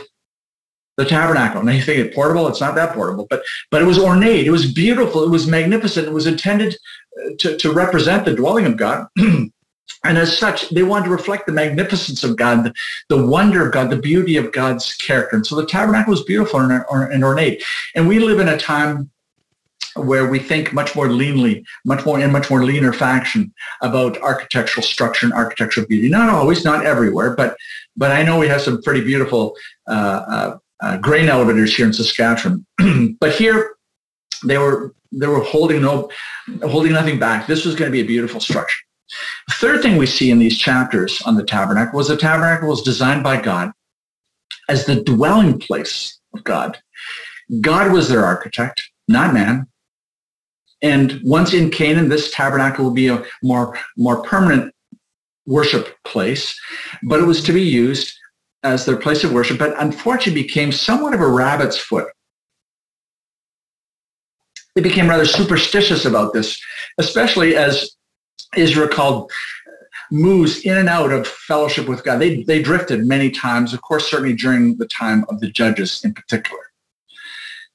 the 0.97 1.05
tabernacle. 1.05 1.63
Now 1.63 1.71
you 1.71 1.83
think 1.83 1.99
it 1.99 2.13
portable? 2.13 2.49
It's 2.49 2.59
not 2.59 2.75
that 2.75 2.93
portable, 2.93 3.27
but 3.29 3.43
but 3.71 3.81
it 3.81 3.85
was 3.85 3.97
ornate. 3.97 4.45
It 4.45 4.51
was 4.51 4.69
beautiful. 4.71 5.23
It 5.23 5.29
was 5.29 5.47
magnificent. 5.47 6.07
It 6.07 6.13
was 6.13 6.27
intended 6.27 6.75
uh, 7.17 7.29
to, 7.39 7.55
to 7.57 7.71
represent 7.71 8.25
the 8.25 8.33
dwelling 8.33 8.65
of 8.65 8.75
God. 8.75 9.07
as 10.03 10.37
such, 10.37 10.69
they 10.69 10.83
wanted 10.83 11.05
to 11.05 11.11
reflect 11.11 11.47
the 11.47 11.51
magnificence 11.51 12.23
of 12.23 12.37
God, 12.37 12.63
the, 12.63 12.73
the, 13.09 13.25
wonder 13.25 13.65
of 13.65 13.73
God, 13.73 13.89
the 13.89 13.97
beauty 13.97 14.37
of 14.37 14.51
God's 14.51 14.93
character. 14.95 15.35
And 15.35 15.45
so 15.45 15.55
the 15.55 15.65
tabernacle 15.65 16.11
was 16.11 16.23
beautiful 16.23 16.59
and, 16.59 16.83
and 16.91 17.23
ornate. 17.23 17.63
And 17.95 18.07
we 18.07 18.19
live 18.19 18.39
in 18.39 18.47
a 18.47 18.57
time 18.57 19.09
where 19.95 20.29
we 20.29 20.39
think 20.39 20.73
much 20.73 20.95
more 20.95 21.07
leanly, 21.07 21.63
much 21.85 22.05
more 22.05 22.19
in 22.19 22.31
much 22.31 22.49
more 22.49 22.63
leaner 22.63 22.91
fashion 22.91 23.53
about 23.81 24.17
architectural 24.21 24.83
structure 24.83 25.25
and 25.25 25.33
architectural 25.33 25.87
beauty. 25.87 26.09
Not 26.09 26.29
always, 26.29 26.65
not 26.65 26.85
everywhere, 26.85 27.35
but 27.35 27.57
but 27.95 28.11
I 28.11 28.23
know 28.23 28.37
we 28.37 28.47
have 28.47 28.61
some 28.61 28.81
pretty 28.81 29.01
beautiful 29.01 29.55
uh, 29.87 29.91
uh, 30.27 30.57
uh, 30.81 30.97
grain 30.97 31.29
elevators 31.29 31.75
here 31.75 31.85
in 31.85 31.93
Saskatchewan. 31.93 32.65
but 33.19 33.33
here, 33.33 33.75
they 34.43 34.57
were 34.57 34.93
they 35.13 35.27
were 35.27 35.41
holding 35.41 35.81
no 35.81 36.09
holding 36.63 36.91
nothing 36.91 37.17
back. 37.17 37.47
This 37.47 37.63
was 37.63 37.75
going 37.75 37.89
to 37.89 37.93
be 37.93 38.01
a 38.01 38.05
beautiful 38.05 38.41
structure. 38.41 38.79
The 39.47 39.53
third 39.55 39.81
thing 39.81 39.97
we 39.97 40.05
see 40.05 40.31
in 40.31 40.39
these 40.39 40.57
chapters 40.57 41.21
on 41.23 41.35
the 41.35 41.43
tabernacle 41.43 41.97
was 41.97 42.07
the 42.07 42.17
tabernacle 42.17 42.69
was 42.69 42.81
designed 42.81 43.23
by 43.23 43.41
God 43.41 43.71
as 44.69 44.85
the 44.85 45.03
dwelling 45.03 45.59
place 45.59 46.19
of 46.33 46.43
God. 46.43 46.77
God 47.61 47.91
was 47.91 48.09
their 48.09 48.25
architect, 48.25 48.89
not 49.07 49.33
man. 49.33 49.67
And 50.81 51.19
once 51.23 51.53
in 51.53 51.69
Canaan, 51.69 52.09
this 52.09 52.31
tabernacle 52.31 52.85
would 52.85 52.95
be 52.95 53.07
a 53.07 53.23
more, 53.43 53.77
more 53.97 54.23
permanent 54.23 54.73
worship 55.45 55.95
place, 56.03 56.59
but 57.03 57.19
it 57.19 57.25
was 57.25 57.43
to 57.43 57.53
be 57.53 57.61
used 57.61 58.13
as 58.63 58.85
their 58.85 58.97
place 58.97 59.23
of 59.23 59.31
worship, 59.31 59.59
but 59.59 59.79
unfortunately 59.79 60.41
became 60.41 60.71
somewhat 60.71 61.13
of 61.13 61.21
a 61.21 61.27
rabbit's 61.27 61.77
foot. 61.77 62.07
They 64.73 64.81
became 64.81 65.07
rather 65.07 65.25
superstitious 65.25 66.03
about 66.03 66.33
this, 66.33 66.59
especially 66.97 67.55
as 67.55 67.94
Israel 68.57 68.87
called 68.87 69.31
moves 70.11 70.59
in 70.59 70.77
and 70.77 70.89
out 70.89 71.11
of 71.11 71.27
fellowship 71.27 71.87
with 71.87 72.03
God. 72.03 72.19
They, 72.19 72.43
they 72.43 72.61
drifted 72.61 73.05
many 73.05 73.31
times, 73.31 73.73
of 73.73 73.81
course, 73.81 74.09
certainly 74.09 74.35
during 74.35 74.77
the 74.77 74.87
time 74.87 75.25
of 75.29 75.39
the 75.39 75.49
judges 75.49 76.03
in 76.03 76.13
particular. 76.13 76.61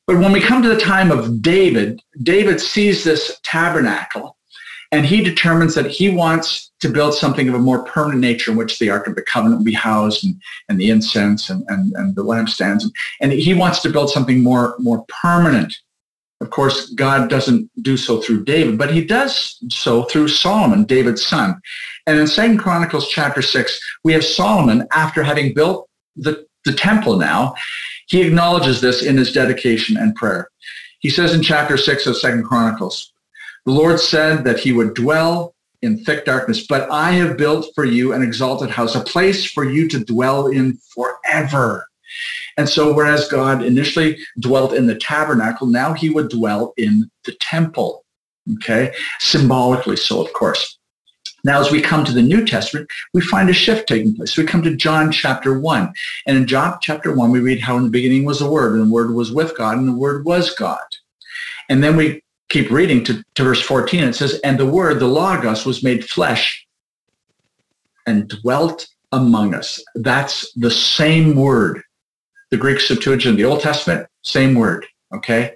But 0.06 0.18
when 0.18 0.32
we 0.32 0.40
come 0.40 0.62
to 0.62 0.68
the 0.68 0.80
time 0.80 1.10
of 1.10 1.42
David, 1.42 2.00
David 2.22 2.60
sees 2.60 3.04
this 3.04 3.38
tabernacle 3.42 4.36
and 4.92 5.06
he 5.06 5.22
determines 5.22 5.74
that 5.76 5.86
he 5.86 6.10
wants 6.10 6.72
to 6.80 6.88
build 6.88 7.14
something 7.14 7.48
of 7.48 7.54
a 7.54 7.60
more 7.60 7.84
permanent 7.84 8.20
nature 8.20 8.50
in 8.50 8.56
which 8.56 8.78
the 8.78 8.90
Ark 8.90 9.06
of 9.06 9.14
the 9.14 9.22
Covenant 9.22 9.58
will 9.58 9.64
be 9.64 9.72
housed 9.72 10.24
and, 10.24 10.34
and 10.68 10.80
the 10.80 10.90
incense 10.90 11.48
and, 11.48 11.64
and, 11.68 11.92
and 11.94 12.16
the 12.16 12.24
lampstands. 12.24 12.84
And 13.20 13.32
he 13.32 13.54
wants 13.54 13.80
to 13.82 13.90
build 13.90 14.10
something 14.10 14.42
more, 14.42 14.74
more 14.78 15.04
permanent 15.08 15.76
of 16.40 16.50
course, 16.50 16.90
God 16.90 17.28
doesn't 17.28 17.70
do 17.82 17.96
so 17.96 18.20
through 18.20 18.44
David, 18.44 18.78
but 18.78 18.92
he 18.92 19.04
does 19.04 19.58
so 19.68 20.04
through 20.04 20.28
Solomon, 20.28 20.84
David's 20.84 21.24
son. 21.24 21.60
And 22.06 22.18
in 22.18 22.26
Second 22.26 22.58
Chronicles 22.58 23.08
chapter 23.08 23.42
6, 23.42 23.80
we 24.04 24.14
have 24.14 24.24
Solomon, 24.24 24.88
after 24.92 25.22
having 25.22 25.52
built 25.52 25.88
the, 26.16 26.46
the 26.64 26.72
temple 26.72 27.16
now, 27.16 27.54
he 28.08 28.22
acknowledges 28.22 28.80
this 28.80 29.02
in 29.02 29.18
his 29.18 29.32
dedication 29.32 29.98
and 29.98 30.14
prayer. 30.14 30.48
He 31.00 31.10
says 31.10 31.34
in 31.34 31.42
chapter 31.42 31.76
6 31.76 32.06
of 32.06 32.16
Second 32.16 32.44
Chronicles, 32.44 33.12
the 33.66 33.72
Lord 33.72 34.00
said 34.00 34.44
that 34.44 34.58
he 34.58 34.72
would 34.72 34.94
dwell 34.94 35.54
in 35.82 36.02
thick 36.04 36.24
darkness, 36.24 36.66
but 36.66 36.90
I 36.90 37.12
have 37.12 37.36
built 37.36 37.66
for 37.74 37.84
you 37.84 38.12
an 38.12 38.22
exalted 38.22 38.70
house, 38.70 38.94
a 38.94 39.00
place 39.00 39.50
for 39.50 39.64
you 39.64 39.88
to 39.88 40.04
dwell 40.04 40.46
in 40.46 40.78
forever. 40.94 41.86
And 42.56 42.68
so 42.68 42.92
whereas 42.92 43.28
God 43.28 43.62
initially 43.62 44.18
dwelt 44.38 44.72
in 44.72 44.86
the 44.86 44.94
tabernacle, 44.94 45.66
now 45.66 45.92
he 45.92 46.10
would 46.10 46.28
dwell 46.28 46.74
in 46.76 47.10
the 47.24 47.32
temple. 47.40 48.04
Okay. 48.54 48.92
Symbolically 49.18 49.96
so, 49.96 50.24
of 50.24 50.32
course. 50.32 50.78
Now, 51.44 51.60
as 51.60 51.70
we 51.70 51.80
come 51.80 52.04
to 52.04 52.12
the 52.12 52.22
New 52.22 52.44
Testament, 52.44 52.88
we 53.14 53.22
find 53.22 53.48
a 53.48 53.54
shift 53.54 53.88
taking 53.88 54.14
place. 54.14 54.36
We 54.36 54.44
come 54.44 54.62
to 54.62 54.76
John 54.76 55.10
chapter 55.10 55.58
1. 55.58 55.92
And 56.26 56.36
in 56.36 56.46
John 56.46 56.78
chapter 56.82 57.14
1, 57.14 57.30
we 57.30 57.40
read 57.40 57.60
how 57.60 57.78
in 57.78 57.84
the 57.84 57.90
beginning 57.90 58.24
was 58.24 58.40
the 58.40 58.50
Word, 58.50 58.74
and 58.74 58.82
the 58.82 58.94
Word 58.94 59.14
was 59.14 59.32
with 59.32 59.56
God, 59.56 59.78
and 59.78 59.88
the 59.88 59.92
Word 59.96 60.26
was 60.26 60.54
God. 60.54 60.84
And 61.70 61.82
then 61.82 61.96
we 61.96 62.22
keep 62.50 62.70
reading 62.70 63.04
to, 63.04 63.24
to 63.36 63.44
verse 63.44 63.62
14. 63.62 64.04
It 64.04 64.14
says, 64.14 64.38
And 64.44 64.58
the 64.58 64.66
Word, 64.66 65.00
the 65.00 65.06
Logos, 65.06 65.64
was 65.64 65.82
made 65.82 66.08
flesh 66.08 66.66
and 68.06 68.28
dwelt 68.28 68.88
among 69.12 69.54
us. 69.54 69.82
That's 69.94 70.52
the 70.54 70.70
same 70.70 71.36
word. 71.36 71.82
The 72.50 72.56
Greek 72.56 72.80
Septuagint, 72.80 73.36
the 73.36 73.44
Old 73.44 73.60
Testament, 73.60 74.08
same 74.22 74.54
word. 74.54 74.86
Okay? 75.14 75.54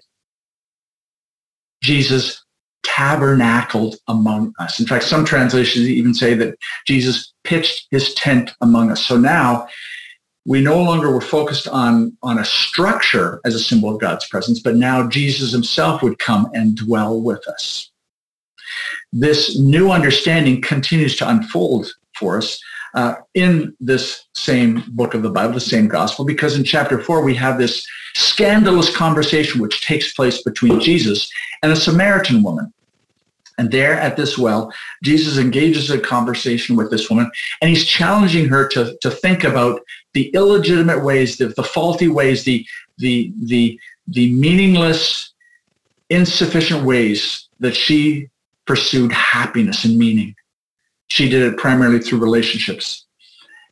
Jesus 1.82 2.44
tabernacled 2.82 3.96
among 4.08 4.54
us. 4.58 4.78
In 4.78 4.86
fact, 4.86 5.04
some 5.04 5.24
translations 5.24 5.88
even 5.88 6.14
say 6.14 6.34
that 6.34 6.56
Jesus 6.86 7.32
pitched 7.42 7.88
his 7.90 8.14
tent 8.14 8.52
among 8.60 8.90
us. 8.90 9.04
So 9.04 9.16
now 9.16 9.66
we 10.46 10.60
no 10.60 10.80
longer 10.82 11.10
were 11.10 11.20
focused 11.20 11.66
on, 11.68 12.16
on 12.22 12.38
a 12.38 12.44
structure 12.44 13.40
as 13.44 13.54
a 13.54 13.58
symbol 13.60 13.94
of 13.94 14.00
God's 14.00 14.28
presence, 14.28 14.60
but 14.60 14.76
now 14.76 15.08
Jesus 15.08 15.52
himself 15.52 16.02
would 16.02 16.18
come 16.18 16.48
and 16.52 16.76
dwell 16.76 17.20
with 17.20 17.46
us. 17.48 17.90
This 19.12 19.58
new 19.58 19.90
understanding 19.90 20.60
continues 20.60 21.16
to 21.16 21.28
unfold 21.28 21.92
for 22.18 22.36
us 22.38 22.60
uh, 22.94 23.16
in 23.34 23.76
this 23.80 24.26
same 24.34 24.84
book 24.88 25.14
of 25.14 25.22
the 25.22 25.30
Bible, 25.30 25.54
the 25.54 25.60
same 25.60 25.88
gospel, 25.88 26.24
because 26.24 26.56
in 26.56 26.64
chapter 26.64 27.00
4 27.00 27.22
we 27.22 27.34
have 27.34 27.58
this 27.58 27.86
scandalous 28.14 28.94
conversation 28.94 29.60
which 29.60 29.84
takes 29.84 30.12
place 30.14 30.42
between 30.42 30.80
Jesus 30.80 31.30
and 31.62 31.72
a 31.72 31.76
Samaritan 31.76 32.42
woman. 32.42 32.72
And 33.58 33.70
there 33.70 33.94
at 33.94 34.16
this 34.16 34.36
well, 34.36 34.72
Jesus 35.02 35.38
engages 35.38 35.90
a 35.90 35.98
conversation 35.98 36.74
with 36.76 36.90
this 36.90 37.08
woman, 37.08 37.30
and 37.60 37.68
he's 37.68 37.84
challenging 37.84 38.48
her 38.48 38.66
to, 38.68 38.96
to 39.00 39.10
think 39.10 39.44
about 39.44 39.80
the 40.12 40.28
illegitimate 40.30 41.04
ways, 41.04 41.36
the, 41.36 41.48
the 41.48 41.62
faulty 41.62 42.08
ways, 42.08 42.44
the, 42.44 42.66
the, 42.98 43.32
the, 43.42 43.78
the 44.08 44.32
meaningless, 44.32 45.32
insufficient 46.10 46.84
ways 46.84 47.48
that 47.60 47.76
she 47.76 48.28
pursued 48.66 49.12
happiness 49.12 49.84
and 49.84 49.98
meaning. 49.98 50.34
She 51.08 51.28
did 51.28 51.42
it 51.42 51.58
primarily 51.58 52.00
through 52.00 52.20
relationships. 52.20 53.06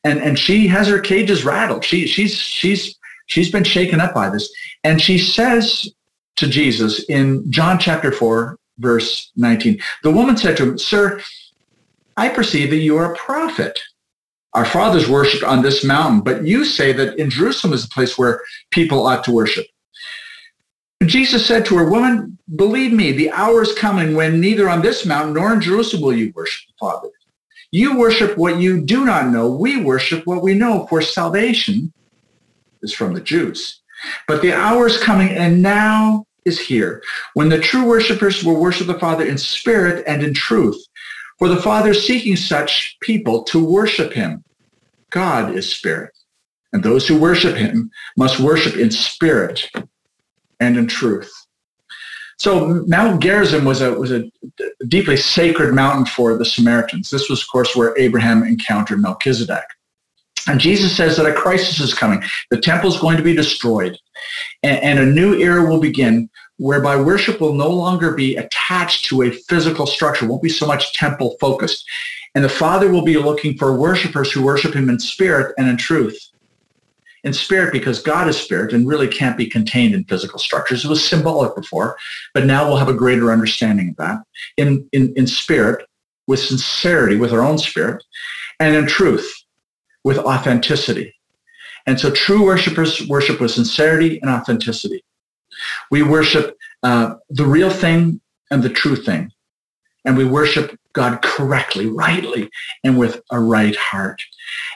And, 0.04 0.20
and 0.20 0.38
she 0.38 0.66
has 0.68 0.88
her 0.88 1.00
cages 1.00 1.44
rattled. 1.44 1.84
She, 1.84 2.06
she's, 2.06 2.34
she's, 2.34 2.96
she's 3.26 3.50
been 3.50 3.64
shaken 3.64 4.00
up 4.00 4.14
by 4.14 4.30
this. 4.30 4.52
And 4.84 5.00
she 5.00 5.18
says 5.18 5.88
to 6.36 6.46
Jesus 6.46 7.04
in 7.04 7.50
John 7.50 7.78
chapter 7.78 8.10
4, 8.10 8.58
verse 8.78 9.30
19. 9.36 9.80
The 10.02 10.10
woman 10.10 10.36
said 10.36 10.56
to 10.56 10.64
him, 10.64 10.78
Sir, 10.78 11.20
I 12.16 12.28
perceive 12.28 12.70
that 12.70 12.76
you 12.78 12.96
are 12.96 13.12
a 13.12 13.16
prophet. 13.16 13.80
Our 14.54 14.66
fathers 14.66 15.08
worshipped 15.08 15.44
on 15.44 15.62
this 15.62 15.82
mountain, 15.82 16.20
but 16.20 16.44
you 16.44 16.64
say 16.64 16.92
that 16.92 17.16
in 17.16 17.30
Jerusalem 17.30 17.72
is 17.72 17.82
the 17.82 17.94
place 17.94 18.18
where 18.18 18.42
people 18.70 19.06
ought 19.06 19.24
to 19.24 19.32
worship. 19.32 19.66
Jesus 21.06 21.46
said 21.46 21.64
to 21.66 21.76
her, 21.78 21.88
Woman, 21.88 22.38
believe 22.54 22.92
me, 22.92 23.12
the 23.12 23.30
hour 23.30 23.62
is 23.62 23.72
coming 23.74 24.14
when 24.14 24.40
neither 24.40 24.68
on 24.68 24.82
this 24.82 25.06
mountain 25.06 25.34
nor 25.34 25.52
in 25.52 25.60
Jerusalem 25.60 26.02
will 26.02 26.12
you 26.12 26.32
worship 26.34 26.68
the 26.68 26.74
Father. 26.78 27.08
You 27.72 27.98
worship 27.98 28.36
what 28.36 28.58
you 28.58 28.82
do 28.82 29.04
not 29.04 29.30
know. 29.30 29.50
We 29.50 29.82
worship 29.82 30.26
what 30.26 30.42
we 30.42 30.54
know, 30.54 30.86
for 30.88 31.00
salvation 31.00 31.90
is 32.82 32.92
from 32.92 33.14
the 33.14 33.20
Jews. 33.20 33.80
But 34.28 34.42
the 34.42 34.52
hour 34.52 34.86
is 34.86 35.02
coming, 35.02 35.30
and 35.30 35.62
now 35.62 36.26
is 36.44 36.60
here, 36.60 37.02
when 37.32 37.48
the 37.48 37.58
true 37.58 37.86
worshippers 37.86 38.44
will 38.44 38.60
worship 38.60 38.88
the 38.88 38.98
Father 38.98 39.24
in 39.24 39.38
spirit 39.38 40.04
and 40.06 40.22
in 40.22 40.34
truth. 40.34 40.76
For 41.38 41.48
the 41.48 41.62
Father 41.62 41.90
is 41.90 42.06
seeking 42.06 42.36
such 42.36 42.96
people 43.00 43.42
to 43.44 43.64
worship 43.64 44.12
him. 44.12 44.44
God 45.10 45.56
is 45.56 45.72
spirit, 45.72 46.12
and 46.72 46.82
those 46.82 47.08
who 47.08 47.18
worship 47.18 47.56
him 47.56 47.90
must 48.18 48.38
worship 48.38 48.76
in 48.76 48.90
spirit 48.90 49.70
and 50.60 50.76
in 50.76 50.88
truth. 50.88 51.32
So 52.42 52.82
Mount 52.88 53.22
Gerizim 53.22 53.64
was 53.64 53.82
a, 53.82 53.92
was 53.92 54.10
a 54.10 54.28
deeply 54.88 55.16
sacred 55.16 55.72
mountain 55.74 56.06
for 56.06 56.36
the 56.36 56.44
Samaritans. 56.44 57.08
This 57.08 57.30
was, 57.30 57.40
of 57.40 57.46
course, 57.46 57.76
where 57.76 57.96
Abraham 57.96 58.42
encountered 58.42 59.00
Melchizedek. 59.00 59.62
And 60.48 60.58
Jesus 60.58 60.96
says 60.96 61.16
that 61.16 61.26
a 61.26 61.32
crisis 61.32 61.78
is 61.78 61.94
coming. 61.94 62.20
The 62.50 62.60
temple 62.60 62.88
is 62.88 62.98
going 62.98 63.16
to 63.16 63.22
be 63.22 63.32
destroyed 63.32 63.96
and, 64.64 64.82
and, 64.82 64.98
a 64.98 65.06
new 65.06 65.34
era 65.36 65.64
will 65.64 65.78
begin 65.78 66.28
whereby 66.56 67.00
worship 67.00 67.40
will 67.40 67.54
no 67.54 67.70
longer 67.70 68.10
be 68.10 68.34
attached 68.34 69.04
to 69.04 69.22
a 69.22 69.30
physical 69.30 69.86
structure, 69.86 70.26
won't 70.26 70.42
be 70.42 70.48
so 70.48 70.66
much 70.66 70.94
temple 70.94 71.36
focused. 71.40 71.88
And 72.34 72.42
the 72.42 72.48
Father 72.48 72.90
will 72.90 73.04
be 73.04 73.18
looking 73.18 73.56
for 73.56 73.78
worshipers 73.78 74.32
who 74.32 74.42
worship 74.42 74.74
him 74.74 74.88
in 74.88 74.98
spirit 74.98 75.54
and 75.58 75.68
in 75.68 75.76
truth. 75.76 76.18
In 77.24 77.32
spirit 77.32 77.72
because 77.72 78.02
God 78.02 78.28
is 78.28 78.36
spirit 78.36 78.72
and 78.72 78.86
really 78.86 79.06
can't 79.06 79.36
be 79.36 79.46
contained 79.46 79.94
in 79.94 80.04
physical 80.04 80.40
structures. 80.40 80.84
It 80.84 80.88
was 80.88 81.06
symbolic 81.06 81.54
before, 81.54 81.96
but 82.34 82.46
now 82.46 82.66
we'll 82.66 82.78
have 82.78 82.88
a 82.88 82.94
greater 82.94 83.30
understanding 83.30 83.90
of 83.90 83.96
that. 83.96 84.22
In, 84.56 84.88
in, 84.92 85.12
in 85.16 85.28
spirit, 85.28 85.86
with 86.26 86.40
sincerity, 86.40 87.16
with 87.16 87.32
our 87.32 87.42
own 87.42 87.58
spirit, 87.58 88.02
and 88.58 88.74
in 88.74 88.86
truth 88.86 89.32
with 90.04 90.18
authenticity. 90.18 91.14
And 91.86 91.98
so 91.98 92.10
true 92.10 92.44
worshipers 92.44 93.06
worship 93.08 93.40
with 93.40 93.50
sincerity 93.50 94.20
and 94.20 94.30
authenticity. 94.30 95.04
We 95.90 96.02
worship 96.02 96.56
uh, 96.82 97.14
the 97.28 97.44
real 97.44 97.70
thing 97.70 98.20
and 98.50 98.62
the 98.62 98.68
true 98.68 98.96
thing. 98.96 99.32
And 100.04 100.16
we 100.16 100.24
worship 100.24 100.78
God 100.92 101.22
correctly, 101.22 101.86
rightly, 101.86 102.50
and 102.84 102.98
with 102.98 103.20
a 103.30 103.38
right 103.38 103.76
heart. 103.76 104.22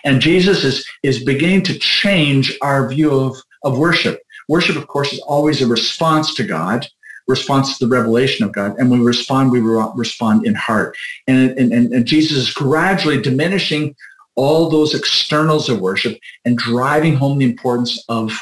And 0.04 0.20
Jesus 0.20 0.64
is, 0.64 0.86
is 1.02 1.24
beginning 1.24 1.62
to 1.62 1.78
change 1.78 2.56
our 2.62 2.88
view 2.88 3.10
of, 3.10 3.36
of 3.62 3.78
worship. 3.78 4.20
Worship, 4.48 4.76
of 4.76 4.86
course, 4.86 5.12
is 5.12 5.20
always 5.20 5.60
a 5.60 5.66
response 5.66 6.34
to 6.34 6.44
God, 6.44 6.86
response 7.26 7.76
to 7.78 7.86
the 7.86 7.90
revelation 7.90 8.44
of 8.44 8.52
God. 8.52 8.76
And 8.78 8.90
when 8.90 9.00
we 9.00 9.06
respond, 9.06 9.50
we 9.50 9.60
respond 9.60 10.46
in 10.46 10.54
heart. 10.54 10.96
And, 11.26 11.50
and, 11.58 11.72
and 11.72 12.06
Jesus 12.06 12.36
is 12.38 12.52
gradually 12.52 13.20
diminishing 13.20 13.96
all 14.36 14.68
those 14.68 14.94
externals 14.94 15.68
of 15.68 15.80
worship 15.80 16.18
and 16.44 16.56
driving 16.56 17.16
home 17.16 17.38
the 17.38 17.46
importance 17.46 18.04
of 18.08 18.32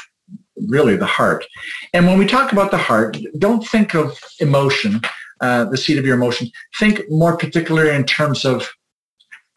really 0.67 0.95
the 0.95 1.05
heart. 1.05 1.45
And 1.93 2.05
when 2.05 2.17
we 2.17 2.25
talk 2.25 2.51
about 2.51 2.71
the 2.71 2.77
heart, 2.77 3.17
don't 3.39 3.65
think 3.65 3.95
of 3.95 4.17
emotion, 4.39 5.01
uh, 5.41 5.65
the 5.65 5.77
seat 5.77 5.97
of 5.97 6.05
your 6.05 6.15
emotion. 6.15 6.49
Think 6.79 7.01
more 7.09 7.37
particularly 7.37 7.95
in 7.95 8.03
terms 8.05 8.45
of 8.45 8.69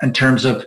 in 0.01 0.13
terms 0.13 0.45
of 0.45 0.65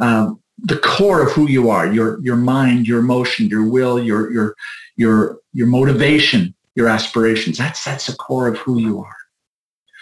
um, 0.00 0.40
the 0.58 0.78
core 0.78 1.22
of 1.22 1.32
who 1.32 1.48
you 1.48 1.70
are, 1.70 1.92
your 1.92 2.20
your 2.20 2.36
mind, 2.36 2.86
your 2.86 3.00
emotion, 3.00 3.46
your 3.48 3.68
will, 3.68 4.02
your 4.02 4.32
your 4.32 4.54
your 4.96 5.38
your 5.52 5.66
motivation, 5.66 6.54
your 6.74 6.88
aspirations. 6.88 7.58
That's 7.58 7.84
that's 7.84 8.06
the 8.06 8.16
core 8.16 8.48
of 8.48 8.58
who 8.58 8.78
you 8.78 9.00
are. 9.00 9.16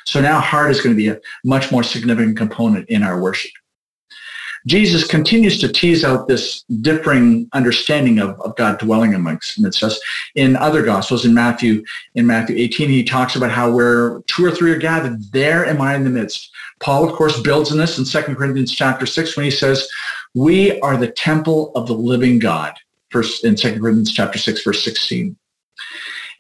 So 0.04 0.20
now 0.20 0.40
heart 0.40 0.70
is 0.70 0.80
going 0.80 0.94
to 0.94 0.96
be 0.96 1.08
a 1.08 1.20
much 1.44 1.70
more 1.70 1.82
significant 1.82 2.36
component 2.36 2.88
in 2.88 3.02
our 3.02 3.20
worship. 3.20 3.52
Jesus 4.66 5.06
continues 5.06 5.58
to 5.60 5.72
tease 5.72 6.04
out 6.04 6.28
this 6.28 6.62
differing 6.82 7.48
understanding 7.52 8.20
of, 8.20 8.40
of 8.40 8.54
God 8.56 8.78
dwelling 8.78 9.14
amongst 9.14 9.58
us. 9.82 10.00
In 10.36 10.54
other 10.56 10.84
gospels, 10.84 11.24
in 11.24 11.34
Matthew, 11.34 11.84
in 12.14 12.26
Matthew 12.26 12.56
18, 12.56 12.88
he 12.88 13.02
talks 13.02 13.34
about 13.34 13.50
how 13.50 13.72
where 13.72 14.20
two 14.28 14.44
or 14.44 14.52
three 14.52 14.70
are 14.70 14.78
gathered, 14.78 15.20
there 15.32 15.66
am 15.66 15.80
I 15.80 15.96
in 15.96 16.04
the 16.04 16.10
midst. 16.10 16.50
Paul, 16.78 17.08
of 17.08 17.12
course, 17.14 17.40
builds 17.40 17.72
on 17.72 17.78
this 17.78 17.98
in 17.98 18.04
2 18.04 18.34
Corinthians 18.34 18.72
chapter 18.72 19.04
6 19.04 19.36
when 19.36 19.44
he 19.44 19.50
says, 19.50 19.88
we 20.34 20.80
are 20.80 20.96
the 20.96 21.10
temple 21.10 21.72
of 21.74 21.86
the 21.86 21.94
living 21.94 22.38
God, 22.38 22.74
first 23.10 23.44
in 23.44 23.54
2 23.54 23.80
Corinthians 23.80 24.12
chapter 24.12 24.38
6, 24.38 24.62
verse 24.62 24.84
16 24.84 25.36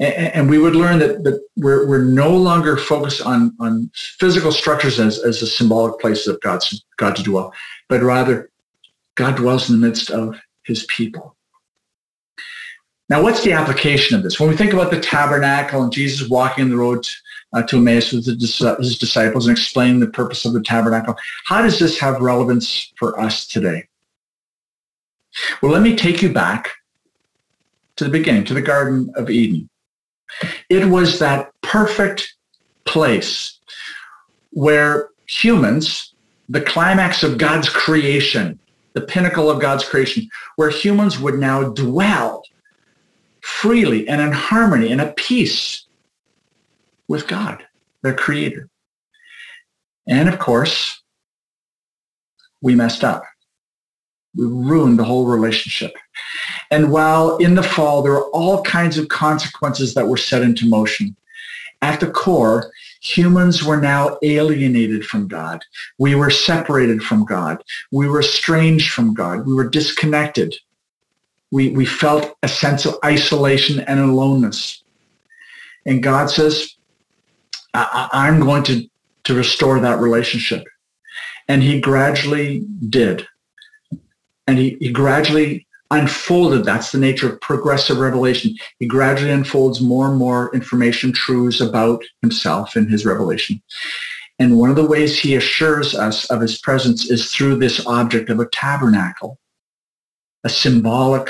and 0.02 0.48
we 0.48 0.58
would 0.58 0.74
learn 0.74 0.98
that, 0.98 1.22
that 1.24 1.42
we're, 1.56 1.86
we're 1.86 2.04
no 2.04 2.36
longer 2.36 2.76
focused 2.76 3.22
on, 3.22 3.54
on 3.60 3.90
physical 3.94 4.50
structures 4.50 4.98
as, 4.98 5.18
as 5.20 5.42
a 5.42 5.46
symbolic 5.46 6.00
place 6.00 6.26
of 6.26 6.40
God's, 6.40 6.84
God 6.96 7.16
to 7.16 7.22
dwell, 7.22 7.52
but 7.88 8.02
rather 8.02 8.50
God 9.14 9.36
dwells 9.36 9.68
in 9.68 9.80
the 9.80 9.86
midst 9.86 10.10
of 10.10 10.36
his 10.64 10.86
people. 10.86 11.36
Now, 13.08 13.22
what's 13.22 13.44
the 13.44 13.52
application 13.52 14.16
of 14.16 14.22
this? 14.22 14.40
When 14.40 14.48
we 14.48 14.56
think 14.56 14.72
about 14.72 14.90
the 14.90 15.00
tabernacle 15.00 15.82
and 15.82 15.92
Jesus 15.92 16.28
walking 16.28 16.64
in 16.64 16.70
the 16.70 16.76
road 16.76 17.06
uh, 17.52 17.62
to 17.64 17.78
Emmaus 17.78 18.12
with 18.12 18.26
his 18.26 18.98
disciples 18.98 19.46
and 19.46 19.56
explain 19.56 20.00
the 20.00 20.06
purpose 20.06 20.44
of 20.44 20.52
the 20.52 20.62
tabernacle, 20.62 21.16
how 21.44 21.62
does 21.62 21.78
this 21.78 21.98
have 21.98 22.20
relevance 22.20 22.92
for 22.96 23.18
us 23.20 23.46
today? 23.46 23.86
Well, 25.60 25.72
let 25.72 25.82
me 25.82 25.96
take 25.96 26.22
you 26.22 26.32
back 26.32 26.70
to 27.96 28.04
the 28.04 28.10
beginning, 28.10 28.44
to 28.44 28.54
the 28.54 28.62
Garden 28.62 29.12
of 29.16 29.30
Eden. 29.30 29.68
It 30.70 30.86
was 30.86 31.18
that 31.18 31.50
perfect 31.62 32.34
place 32.84 33.58
where 34.50 35.08
humans 35.26 36.12
the 36.52 36.60
climax 36.60 37.22
of 37.22 37.38
God's 37.38 37.70
creation, 37.70 38.58
the 38.92 39.00
pinnacle 39.00 39.50
of 39.50 39.60
God's 39.60 39.88
creation, 39.88 40.28
where 40.56 40.68
humans 40.68 41.18
would 41.18 41.38
now 41.38 41.70
dwell 41.70 42.42
freely 43.40 44.06
and 44.06 44.20
in 44.20 44.32
harmony 44.32 44.92
and 44.92 45.00
at 45.00 45.16
peace 45.16 45.81
with 47.12 47.28
God, 47.28 47.62
their 48.00 48.14
creator. 48.14 48.70
And 50.08 50.30
of 50.30 50.38
course, 50.38 51.02
we 52.62 52.74
messed 52.74 53.04
up. 53.04 53.22
We 54.34 54.46
ruined 54.46 54.98
the 54.98 55.04
whole 55.04 55.26
relationship. 55.26 55.92
And 56.70 56.90
while 56.90 57.36
in 57.36 57.54
the 57.54 57.62
fall, 57.62 58.00
there 58.00 58.12
were 58.12 58.30
all 58.30 58.62
kinds 58.62 58.96
of 58.96 59.08
consequences 59.08 59.92
that 59.92 60.08
were 60.08 60.16
set 60.16 60.40
into 60.40 60.66
motion, 60.66 61.14
at 61.82 62.00
the 62.00 62.10
core, 62.10 62.72
humans 63.02 63.62
were 63.62 63.80
now 63.80 64.16
alienated 64.22 65.04
from 65.04 65.28
God. 65.28 65.62
We 65.98 66.14
were 66.14 66.30
separated 66.30 67.02
from 67.02 67.26
God. 67.26 67.62
We 67.90 68.08
were 68.08 68.20
estranged 68.20 68.90
from 68.90 69.12
God. 69.12 69.46
We 69.46 69.52
were 69.52 69.68
disconnected. 69.68 70.54
We, 71.50 71.68
we 71.70 71.84
felt 71.84 72.38
a 72.42 72.48
sense 72.48 72.86
of 72.86 72.96
isolation 73.04 73.80
and 73.80 74.00
aloneness. 74.00 74.82
And 75.84 76.02
God 76.02 76.30
says, 76.30 76.76
I, 77.74 78.08
I'm 78.12 78.40
going 78.40 78.62
to, 78.64 78.86
to 79.24 79.34
restore 79.34 79.80
that 79.80 80.00
relationship. 80.00 80.64
And 81.48 81.62
he 81.62 81.80
gradually 81.80 82.66
did. 82.88 83.26
And 84.46 84.58
he, 84.58 84.76
he 84.80 84.92
gradually 84.92 85.66
unfolded. 85.90 86.64
That's 86.64 86.92
the 86.92 86.98
nature 86.98 87.32
of 87.32 87.40
progressive 87.40 87.98
revelation. 87.98 88.54
He 88.78 88.86
gradually 88.86 89.30
unfolds 89.30 89.80
more 89.80 90.08
and 90.08 90.16
more 90.16 90.54
information, 90.54 91.12
truths 91.12 91.60
about 91.60 92.02
himself 92.22 92.76
in 92.76 92.88
his 92.88 93.04
revelation. 93.04 93.62
And 94.38 94.58
one 94.58 94.70
of 94.70 94.76
the 94.76 94.86
ways 94.86 95.18
he 95.18 95.36
assures 95.36 95.94
us 95.94 96.24
of 96.30 96.40
his 96.40 96.58
presence 96.58 97.10
is 97.10 97.32
through 97.32 97.56
this 97.56 97.86
object 97.86 98.30
of 98.30 98.40
a 98.40 98.48
tabernacle, 98.48 99.38
a 100.44 100.48
symbolic 100.48 101.28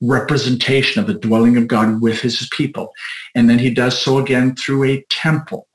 representation 0.00 1.00
of 1.00 1.06
the 1.06 1.14
dwelling 1.14 1.56
of 1.56 1.68
God 1.68 2.00
with 2.00 2.20
his 2.20 2.48
people. 2.52 2.92
And 3.34 3.50
then 3.50 3.58
he 3.58 3.70
does 3.70 4.00
so 4.00 4.18
again 4.18 4.54
through 4.54 4.84
a 4.84 5.04
temple. 5.10 5.66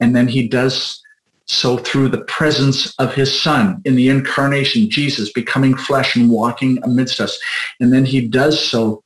And 0.00 0.16
then 0.16 0.28
he 0.28 0.48
does 0.48 1.02
so 1.46 1.78
through 1.78 2.08
the 2.08 2.24
presence 2.24 2.94
of 2.98 3.12
his 3.12 3.38
son 3.38 3.82
in 3.84 3.96
the 3.96 4.08
incarnation, 4.08 4.88
Jesus 4.88 5.32
becoming 5.32 5.76
flesh 5.76 6.14
and 6.14 6.30
walking 6.30 6.78
amidst 6.84 7.20
us. 7.20 7.38
And 7.80 7.92
then 7.92 8.04
he 8.04 8.26
does 8.26 8.62
so 8.62 9.02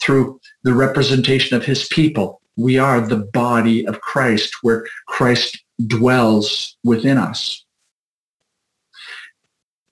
through 0.00 0.40
the 0.64 0.74
representation 0.74 1.56
of 1.56 1.64
his 1.64 1.86
people. 1.88 2.40
We 2.56 2.78
are 2.78 3.00
the 3.00 3.18
body 3.32 3.86
of 3.86 4.00
Christ 4.00 4.56
where 4.62 4.84
Christ 5.06 5.62
dwells 5.86 6.76
within 6.82 7.18
us. 7.18 7.64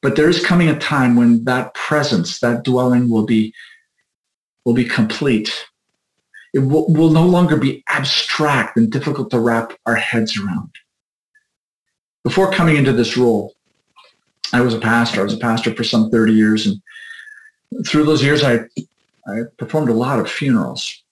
But 0.02 0.16
there 0.16 0.28
is 0.28 0.44
coming 0.44 0.68
a 0.68 0.78
time 0.78 1.14
when 1.16 1.44
that 1.44 1.74
presence, 1.74 2.40
that 2.40 2.64
dwelling 2.64 3.08
will 3.08 3.24
be, 3.24 3.54
will 4.64 4.74
be 4.74 4.84
complete. 4.84 5.66
It 6.54 6.60
will, 6.60 6.86
will 6.88 7.10
no 7.10 7.26
longer 7.26 7.56
be 7.56 7.84
abstract 7.88 8.78
and 8.78 8.90
difficult 8.90 9.30
to 9.32 9.40
wrap 9.40 9.74
our 9.84 9.96
heads 9.96 10.38
around 10.38 10.70
before 12.24 12.50
coming 12.50 12.76
into 12.76 12.92
this 12.92 13.16
role, 13.16 13.54
I 14.52 14.62
was 14.62 14.74
a 14.74 14.80
pastor. 14.80 15.20
I 15.20 15.24
was 15.24 15.34
a 15.34 15.38
pastor 15.38 15.74
for 15.74 15.84
some 15.84 16.10
30 16.10 16.32
years. 16.32 16.66
And 16.66 16.80
through 17.86 18.04
those 18.04 18.22
years, 18.22 18.42
I, 18.42 18.60
I 19.28 19.42
performed 19.58 19.90
a 19.90 19.94
lot 19.94 20.18
of 20.18 20.30
funerals. 20.30 21.02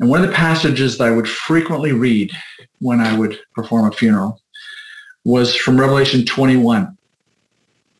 And 0.00 0.10
one 0.10 0.22
of 0.22 0.28
the 0.28 0.34
passages 0.34 0.98
that 0.98 1.08
I 1.08 1.10
would 1.10 1.28
frequently 1.28 1.92
read 1.92 2.30
when 2.80 3.00
I 3.00 3.16
would 3.16 3.38
perform 3.54 3.86
a 3.86 3.92
funeral 3.92 4.40
was 5.24 5.56
from 5.56 5.80
Revelation 5.80 6.26
21. 6.26 6.96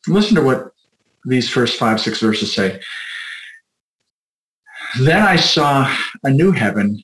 Listen 0.06 0.34
to 0.34 0.42
what 0.42 0.72
these 1.24 1.48
first 1.48 1.78
five, 1.78 2.00
six 2.00 2.20
verses 2.20 2.52
say. 2.52 2.80
Then 5.00 5.22
I 5.22 5.36
saw 5.36 5.92
a 6.22 6.30
new 6.30 6.52
heaven 6.52 7.02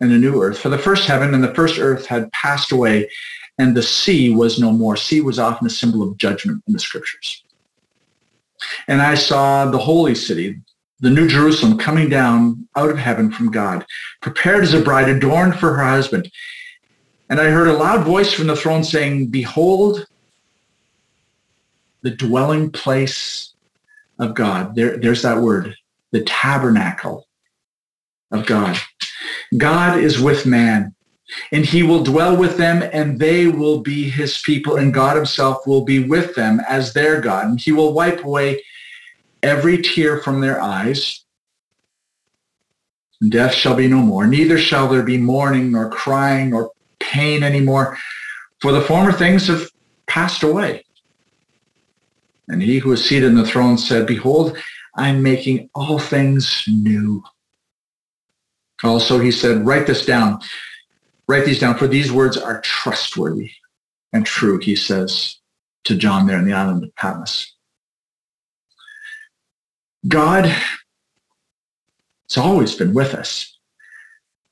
and 0.00 0.12
a 0.12 0.18
new 0.18 0.42
earth. 0.42 0.58
For 0.58 0.68
the 0.68 0.78
first 0.78 1.06
heaven 1.06 1.34
and 1.34 1.42
the 1.42 1.54
first 1.54 1.78
earth 1.78 2.06
had 2.06 2.30
passed 2.32 2.72
away, 2.72 3.10
and 3.58 3.76
the 3.76 3.82
sea 3.82 4.34
was 4.34 4.58
no 4.58 4.72
more. 4.72 4.96
Sea 4.96 5.20
was 5.20 5.38
often 5.38 5.66
a 5.66 5.70
symbol 5.70 6.02
of 6.02 6.16
judgment 6.16 6.62
in 6.66 6.72
the 6.72 6.78
scriptures. 6.78 7.42
And 8.88 9.02
I 9.02 9.14
saw 9.14 9.66
the 9.66 9.78
holy 9.78 10.14
city, 10.14 10.60
the 11.00 11.10
new 11.10 11.28
Jerusalem, 11.28 11.78
coming 11.78 12.08
down 12.08 12.68
out 12.76 12.90
of 12.90 12.98
heaven 12.98 13.30
from 13.30 13.50
God, 13.50 13.84
prepared 14.20 14.62
as 14.62 14.74
a 14.74 14.80
bride 14.80 15.08
adorned 15.08 15.58
for 15.58 15.74
her 15.74 15.84
husband. 15.84 16.30
And 17.28 17.40
I 17.40 17.50
heard 17.50 17.68
a 17.68 17.72
loud 17.72 18.04
voice 18.04 18.32
from 18.32 18.46
the 18.46 18.56
throne 18.56 18.84
saying, 18.84 19.28
Behold, 19.28 20.06
the 22.02 22.10
dwelling 22.10 22.70
place 22.70 23.54
of 24.18 24.34
God. 24.34 24.74
There, 24.74 24.98
there's 24.98 25.22
that 25.22 25.38
word, 25.38 25.74
the 26.12 26.22
tabernacle 26.22 27.26
of 28.30 28.46
God. 28.46 28.78
God 29.56 29.98
is 29.98 30.20
with 30.20 30.46
man 30.46 30.94
and 31.50 31.64
he 31.64 31.82
will 31.82 32.02
dwell 32.02 32.36
with 32.36 32.56
them 32.56 32.88
and 32.92 33.18
they 33.18 33.46
will 33.46 33.80
be 33.80 34.08
his 34.08 34.38
people 34.38 34.76
and 34.76 34.94
God 34.94 35.16
himself 35.16 35.66
will 35.66 35.84
be 35.84 36.06
with 36.06 36.34
them 36.34 36.60
as 36.68 36.92
their 36.92 37.20
God. 37.20 37.46
And 37.46 37.60
he 37.60 37.72
will 37.72 37.92
wipe 37.92 38.24
away 38.24 38.62
every 39.42 39.80
tear 39.80 40.18
from 40.18 40.40
their 40.40 40.60
eyes. 40.60 41.24
Death 43.28 43.54
shall 43.54 43.74
be 43.74 43.88
no 43.88 43.98
more. 43.98 44.26
Neither 44.26 44.58
shall 44.58 44.88
there 44.88 45.02
be 45.02 45.16
mourning 45.16 45.72
nor 45.72 45.88
crying 45.88 46.50
nor 46.50 46.72
pain 46.98 47.42
anymore, 47.42 47.96
for 48.60 48.72
the 48.72 48.80
former 48.80 49.12
things 49.12 49.46
have 49.46 49.68
passed 50.06 50.42
away. 50.42 50.84
And 52.48 52.60
he 52.60 52.78
who 52.78 52.90
was 52.90 53.04
seated 53.04 53.28
in 53.28 53.36
the 53.36 53.46
throne 53.46 53.78
said, 53.78 54.06
Behold, 54.06 54.58
I'm 54.94 55.22
making 55.22 55.70
all 55.74 55.98
things 55.98 56.64
new. 56.68 57.22
Also, 58.84 59.18
he 59.18 59.30
said, 59.30 59.64
write 59.64 59.86
this 59.86 60.04
down 60.04 60.40
Write 61.28 61.46
these 61.46 61.60
down, 61.60 61.78
for 61.78 61.86
these 61.86 62.12
words 62.12 62.36
are 62.36 62.60
trustworthy 62.60 63.52
and 64.12 64.26
true, 64.26 64.58
he 64.58 64.76
says 64.76 65.38
to 65.84 65.96
John 65.96 66.26
there 66.26 66.38
in 66.38 66.44
the 66.44 66.52
island 66.52 66.84
of 66.84 66.94
Patmos. 66.96 67.54
God 70.08 70.46
has 70.46 72.36
always 72.36 72.74
been 72.74 72.92
with 72.92 73.14
us, 73.14 73.56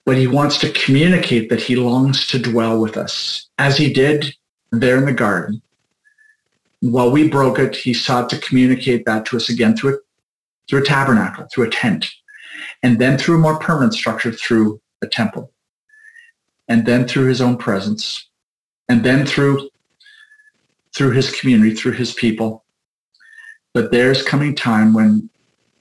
but 0.07 0.17
he 0.17 0.27
wants 0.27 0.59
to 0.61 0.73
communicate 0.73 1.51
that 1.51 1.61
he 1.61 1.77
longs 1.77 2.27
to 2.29 2.39
dwell 2.39 2.81
with 2.81 2.97
us, 2.97 3.51
as 3.59 3.77
he 3.77 3.93
did 3.93 4.35
there 4.71 4.97
in 4.97 5.05
the 5.05 5.13
garden. 5.13 5.61
While 6.81 7.11
we 7.11 7.29
broke 7.29 7.59
it, 7.59 7.77
he 7.77 7.93
sought 7.93 8.31
to 8.31 8.39
communicate 8.39 9.05
that 9.05 9.27
to 9.27 9.37
us 9.37 9.51
again 9.51 9.77
through 9.77 9.97
a, 9.97 9.99
through 10.71 10.81
a 10.81 10.87
tabernacle, 10.87 11.47
through 11.53 11.67
a 11.67 11.71
tent, 11.71 12.09
and 12.83 12.99
then 12.99 13.19
through 13.19 13.35
a 13.35 13.39
more 13.39 13.59
permanent 13.59 13.93
structure, 13.93 14.33
through 14.33 14.81
a 15.03 15.07
temple 15.07 15.53
and 16.71 16.87
then 16.87 17.07
through 17.07 17.27
his 17.27 17.41
own 17.41 17.57
presence, 17.57 18.29
and 18.89 19.05
then 19.05 19.27
through 19.27 19.69
through 20.95 21.11
his 21.11 21.31
community, 21.39 21.75
through 21.75 21.93
his 21.93 22.15
people. 22.15 22.65
But 23.75 23.91
there's 23.91 24.23
coming 24.23 24.55
time 24.55 24.95
when 24.95 25.29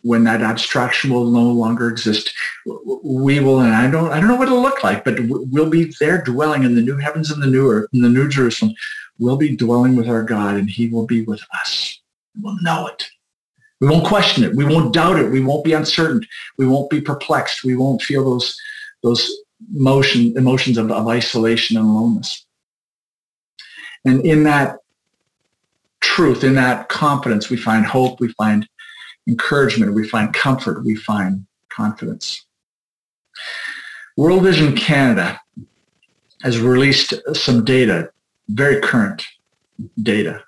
when 0.02 0.24
that 0.24 0.42
abstraction 0.42 1.14
will 1.14 1.30
no 1.30 1.44
longer 1.44 1.90
exist. 1.90 2.34
We 3.04 3.40
will, 3.40 3.60
and 3.60 3.76
I 3.76 3.90
don't, 3.90 4.12
I 4.12 4.20
don't 4.20 4.30
know 4.30 4.36
what 4.36 4.48
it'll 4.48 4.62
look 4.62 4.84
like, 4.84 5.04
but 5.04 5.20
we'll 5.28 5.70
be 5.70 5.94
there 6.00 6.24
dwelling 6.24 6.64
in 6.64 6.74
the 6.74 6.82
new 6.82 6.98
heavens 6.98 7.30
and 7.30 7.44
the 7.44 7.48
new 7.48 7.70
earth, 7.70 7.90
in 7.94 8.02
the 8.02 8.10
new 8.10 8.28
Jerusalem. 8.28 8.74
We'll 9.20 9.38
be 9.38 9.56
dwelling 9.56 9.96
with 9.96 10.10
our 10.10 10.24
God, 10.24 10.56
and 10.56 10.70
He 10.70 10.88
will 10.88 11.06
be 11.06 11.22
with 11.22 11.44
us. 11.62 12.02
We'll 12.42 12.58
know 12.62 12.88
it. 12.88 13.10
We 13.80 13.88
won't 13.88 14.06
question 14.06 14.44
it. 14.44 14.56
We 14.56 14.66
won't 14.66 14.94
doubt 14.94 15.20
it. 15.20 15.32
We 15.32 15.42
won't 15.42 15.64
be 15.64 15.74
uncertain. 15.74 16.26
We 16.58 16.68
won't 16.68 16.90
be 16.90 17.00
perplexed. 17.00 17.64
We 17.64 17.76
won't 17.76 18.02
feel 18.02 18.24
those 18.24 18.56
those 19.04 19.32
motion, 19.72 20.38
emotions 20.38 20.78
of, 20.78 20.92
of 20.92 21.08
isolation 21.08 21.78
and 21.78 21.86
aloneness. 21.86 22.46
And 24.06 24.26
in 24.26 24.44
that 24.44 24.80
truth, 26.02 26.44
in 26.44 26.56
that 26.56 26.90
confidence, 26.90 27.50
we 27.50 27.58
find 27.58 27.86
hope, 27.86 28.20
we 28.20 28.30
find 28.34 28.68
encouragement, 29.28 29.94
we 29.94 30.08
find 30.08 30.34
comfort, 30.34 30.84
we 30.84 30.96
find 30.96 31.46
confidence. 31.70 32.46
World 34.18 34.44
Vision 34.44 34.76
Canada 34.76 35.40
has 36.42 36.60
released 36.60 37.14
some 37.34 37.64
data, 37.64 38.10
very 38.50 38.82
current 38.82 39.26
data, 40.02 40.44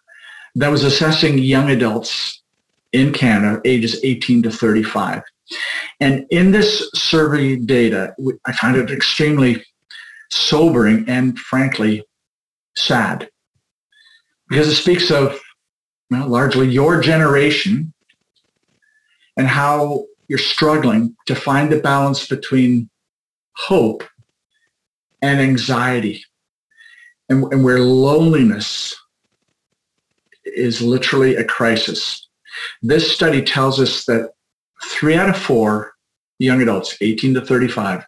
that 0.55 0.69
was 0.69 0.83
assessing 0.83 1.37
young 1.37 1.69
adults 1.69 2.40
in 2.93 3.13
Canada 3.13 3.61
ages 3.65 3.99
18 4.03 4.43
to 4.43 4.51
35. 4.51 5.23
And 5.99 6.25
in 6.29 6.51
this 6.51 6.89
survey 6.95 7.55
data, 7.55 8.13
I 8.45 8.51
find 8.53 8.77
it 8.77 8.91
extremely 8.91 9.63
sobering 10.29 11.05
and 11.07 11.37
frankly 11.37 12.03
sad 12.75 13.29
because 14.49 14.67
it 14.67 14.75
speaks 14.75 15.11
of 15.11 15.39
well, 16.09 16.27
largely 16.27 16.67
your 16.67 17.01
generation 17.01 17.93
and 19.37 19.47
how 19.47 20.05
you're 20.27 20.37
struggling 20.37 21.15
to 21.25 21.35
find 21.35 21.71
the 21.71 21.79
balance 21.79 22.27
between 22.27 22.89
hope 23.55 24.03
and 25.21 25.39
anxiety. 25.39 26.23
and, 27.29 27.51
and 27.53 27.63
where 27.63 27.79
loneliness 27.79 28.95
is 30.43 30.81
literally 30.81 31.35
a 31.35 31.43
crisis. 31.45 32.27
This 32.81 33.11
study 33.11 33.41
tells 33.41 33.79
us 33.79 34.05
that 34.05 34.31
three 34.83 35.15
out 35.15 35.29
of 35.29 35.37
four 35.37 35.93
young 36.39 36.61
adults, 36.61 36.97
18 37.01 37.35
to 37.35 37.45
35, 37.45 38.05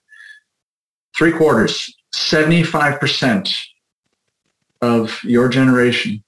three 1.15 1.31
quarters, 1.31 1.95
75% 2.13 3.55
of 4.81 5.23
your 5.23 5.49
generation 5.49 6.23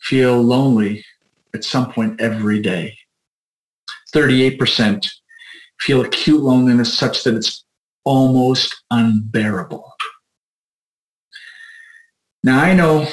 feel 0.00 0.40
lonely 0.40 1.04
at 1.54 1.64
some 1.64 1.92
point 1.92 2.20
every 2.20 2.60
day. 2.60 2.96
38% 4.14 5.06
feel 5.78 6.00
acute 6.00 6.42
loneliness 6.42 6.96
such 6.96 7.22
that 7.24 7.34
it's 7.34 7.64
almost 8.04 8.82
unbearable. 8.90 9.92
Now 12.42 12.60
I 12.60 12.72
know 12.72 13.06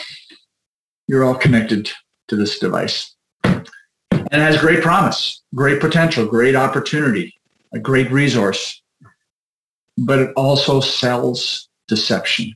you're 1.08 1.24
all 1.24 1.36
connected 1.36 1.92
to 2.28 2.36
this 2.36 2.60
device. 2.60 3.16
And 3.44 4.42
it 4.42 4.46
has 4.46 4.58
great 4.58 4.82
promise, 4.82 5.42
great 5.56 5.80
potential, 5.80 6.26
great 6.26 6.56
opportunity, 6.56 7.34
a 7.74 7.80
great 7.80 8.12
resource. 8.12 8.82
But 9.98 10.20
it 10.20 10.34
also 10.36 10.80
sells 10.82 11.70
deception. 11.88 12.54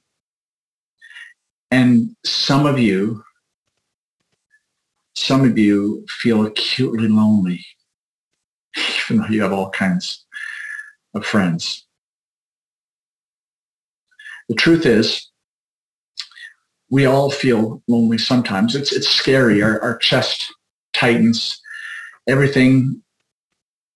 And 1.71 2.15
some 2.25 2.65
of 2.65 2.77
you, 2.77 3.23
some 5.15 5.45
of 5.45 5.57
you 5.57 6.05
feel 6.09 6.45
acutely 6.45 7.07
lonely, 7.07 7.65
even 8.77 9.21
though 9.21 9.29
you 9.29 9.41
have 9.41 9.53
all 9.53 9.69
kinds 9.69 10.25
of 11.13 11.25
friends. 11.25 11.85
The 14.49 14.55
truth 14.55 14.85
is, 14.85 15.30
we 16.91 17.05
all 17.05 17.31
feel 17.31 17.81
lonely 17.87 18.17
sometimes. 18.17 18.75
It's 18.75 18.91
it's 18.91 19.07
scary. 19.07 19.63
Our, 19.63 19.81
our 19.81 19.97
chest 19.97 20.53
tightens. 20.93 21.59
Everything 22.27 23.01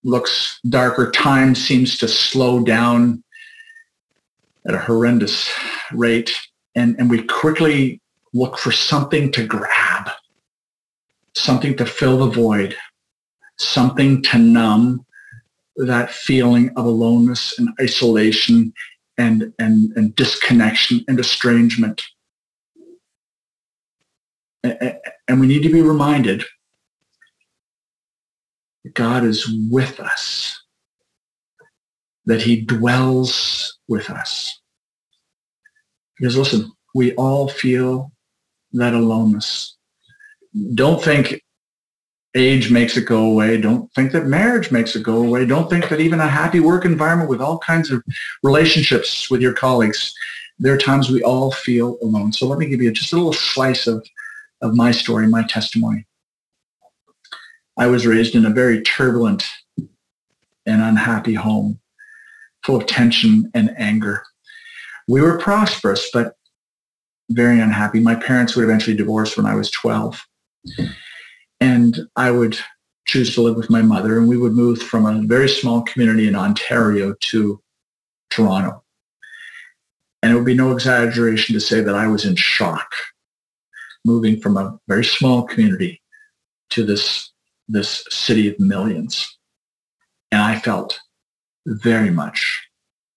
looks 0.04 0.60
darker. 0.70 1.12
Time 1.12 1.54
seems 1.54 1.98
to 1.98 2.08
slow 2.08 2.64
down 2.64 3.24
at 4.68 4.74
a 4.74 4.80
horrendous 4.80 5.52
rate. 5.92 6.34
And, 6.74 6.96
and 6.98 7.10
we 7.10 7.22
quickly 7.24 8.02
look 8.34 8.58
for 8.58 8.72
something 8.72 9.32
to 9.34 9.46
grab, 9.46 10.10
something 11.36 11.76
to 11.78 11.86
fill 11.86 12.20
the 12.20 12.32
void, 12.32 12.76
something 13.58 14.22
to 14.24 14.38
numb 14.38 15.06
that 15.78 16.10
feeling 16.10 16.70
of 16.78 16.86
aloneness 16.86 17.58
and 17.60 17.70
isolation 17.82 18.74
and, 19.18 19.54
and, 19.60 19.92
and 19.96 20.16
disconnection 20.16 21.04
and 21.08 21.20
estrangement 21.20 22.02
and 25.28 25.40
we 25.40 25.48
need 25.48 25.64
to 25.64 25.70
be 25.70 25.82
reminded 25.82 26.44
that 28.84 28.94
God 28.94 29.24
is 29.24 29.48
with 29.70 30.00
us, 30.00 30.62
that 32.26 32.42
he 32.42 32.62
dwells 32.62 33.78
with 33.88 34.10
us. 34.10 34.60
Because 36.18 36.38
listen, 36.38 36.72
we 36.94 37.14
all 37.16 37.50
feel 37.50 38.12
that 38.74 38.94
aloneness. 38.94 39.76
Don't 40.74 41.04
think 41.04 41.42
age 42.36 42.70
makes 42.72 42.98
it 42.98 43.06
go 43.06 43.26
away. 43.26 43.60
Don't 43.60 43.92
think 43.94 44.12
that 44.12 44.26
marriage 44.26 44.72
makes 44.72 44.96
it 44.96 45.04
go 45.04 45.24
away. 45.24 45.46
Don't 45.46 45.70
think 45.70 45.90
that 45.90 46.02
even 46.02 46.20
a 46.20 46.28
happy 46.28 46.60
work 46.60 46.86
environment 46.86 47.30
with 47.30 47.42
all 47.42 47.60
kinds 47.60 47.92
of 47.92 48.04
relationships 48.44 49.30
with 49.30 49.42
your 49.42 49.54
colleagues, 49.54 50.14
there 50.60 50.74
are 50.74 50.78
times 50.78 51.10
we 51.10 51.24
all 51.24 51.52
feel 51.52 51.98
alone. 52.02 52.34
So 52.34 52.48
let 52.48 52.60
me 52.60 52.68
give 52.68 52.82
you 52.82 52.92
just 52.92 53.14
a 53.14 53.18
little 53.18 53.34
slice 53.34 53.88
of 53.88 54.06
of 54.66 54.76
my 54.76 54.92
story, 54.92 55.28
my 55.28 55.44
testimony. 55.44 56.06
I 57.78 57.88
was 57.88 58.08
raised 58.08 58.36
in 58.36 58.46
a 58.46 58.50
very 58.50 58.82
turbulent 58.82 59.46
and 60.66 60.82
unhappy 60.82 61.34
home, 61.36 61.80
full 62.66 62.78
of 62.78 62.88
tension 62.88 63.52
and 63.54 63.74
anger. 63.78 64.24
We 65.08 65.22
were 65.22 65.38
prosperous, 65.38 66.10
but 66.12 66.36
very 67.30 67.60
unhappy. 67.60 68.00
My 68.00 68.16
parents 68.16 68.56
would 68.56 68.66
eventually 68.66 68.96
divorce 68.96 69.38
when 69.38 69.46
I 69.46 69.56
was 69.56 69.70
12. 69.72 70.22
And 71.60 72.00
I 72.16 72.32
would 72.32 72.58
choose 73.08 73.36
to 73.36 73.42
live 73.42 73.56
with 73.56 73.70
my 73.70 73.82
mother, 73.82 74.18
and 74.18 74.28
we 74.28 74.38
would 74.38 74.54
move 74.54 74.82
from 74.82 75.06
a 75.06 75.22
very 75.28 75.48
small 75.48 75.84
community 75.84 76.28
in 76.28 76.36
Ontario 76.36 77.14
to 77.22 77.62
Toronto. 78.32 78.84
And 80.24 80.32
it 80.32 80.36
would 80.36 80.46
be 80.46 80.56
no 80.56 80.72
exaggeration 80.72 81.54
to 81.54 81.60
say 81.60 81.82
that 81.82 81.94
I 81.94 82.08
was 82.08 82.26
in 82.26 82.36
shock 82.36 82.92
moving 84.06 84.40
from 84.40 84.56
a 84.56 84.80
very 84.88 85.04
small 85.04 85.44
community 85.44 86.02
to 86.70 86.86
this, 86.86 87.32
this 87.68 88.06
city 88.10 88.48
of 88.48 88.60
millions. 88.60 89.38
And 90.32 90.42
I 90.42 90.60
felt 90.60 91.00
very 91.66 92.12
much 92.12 92.68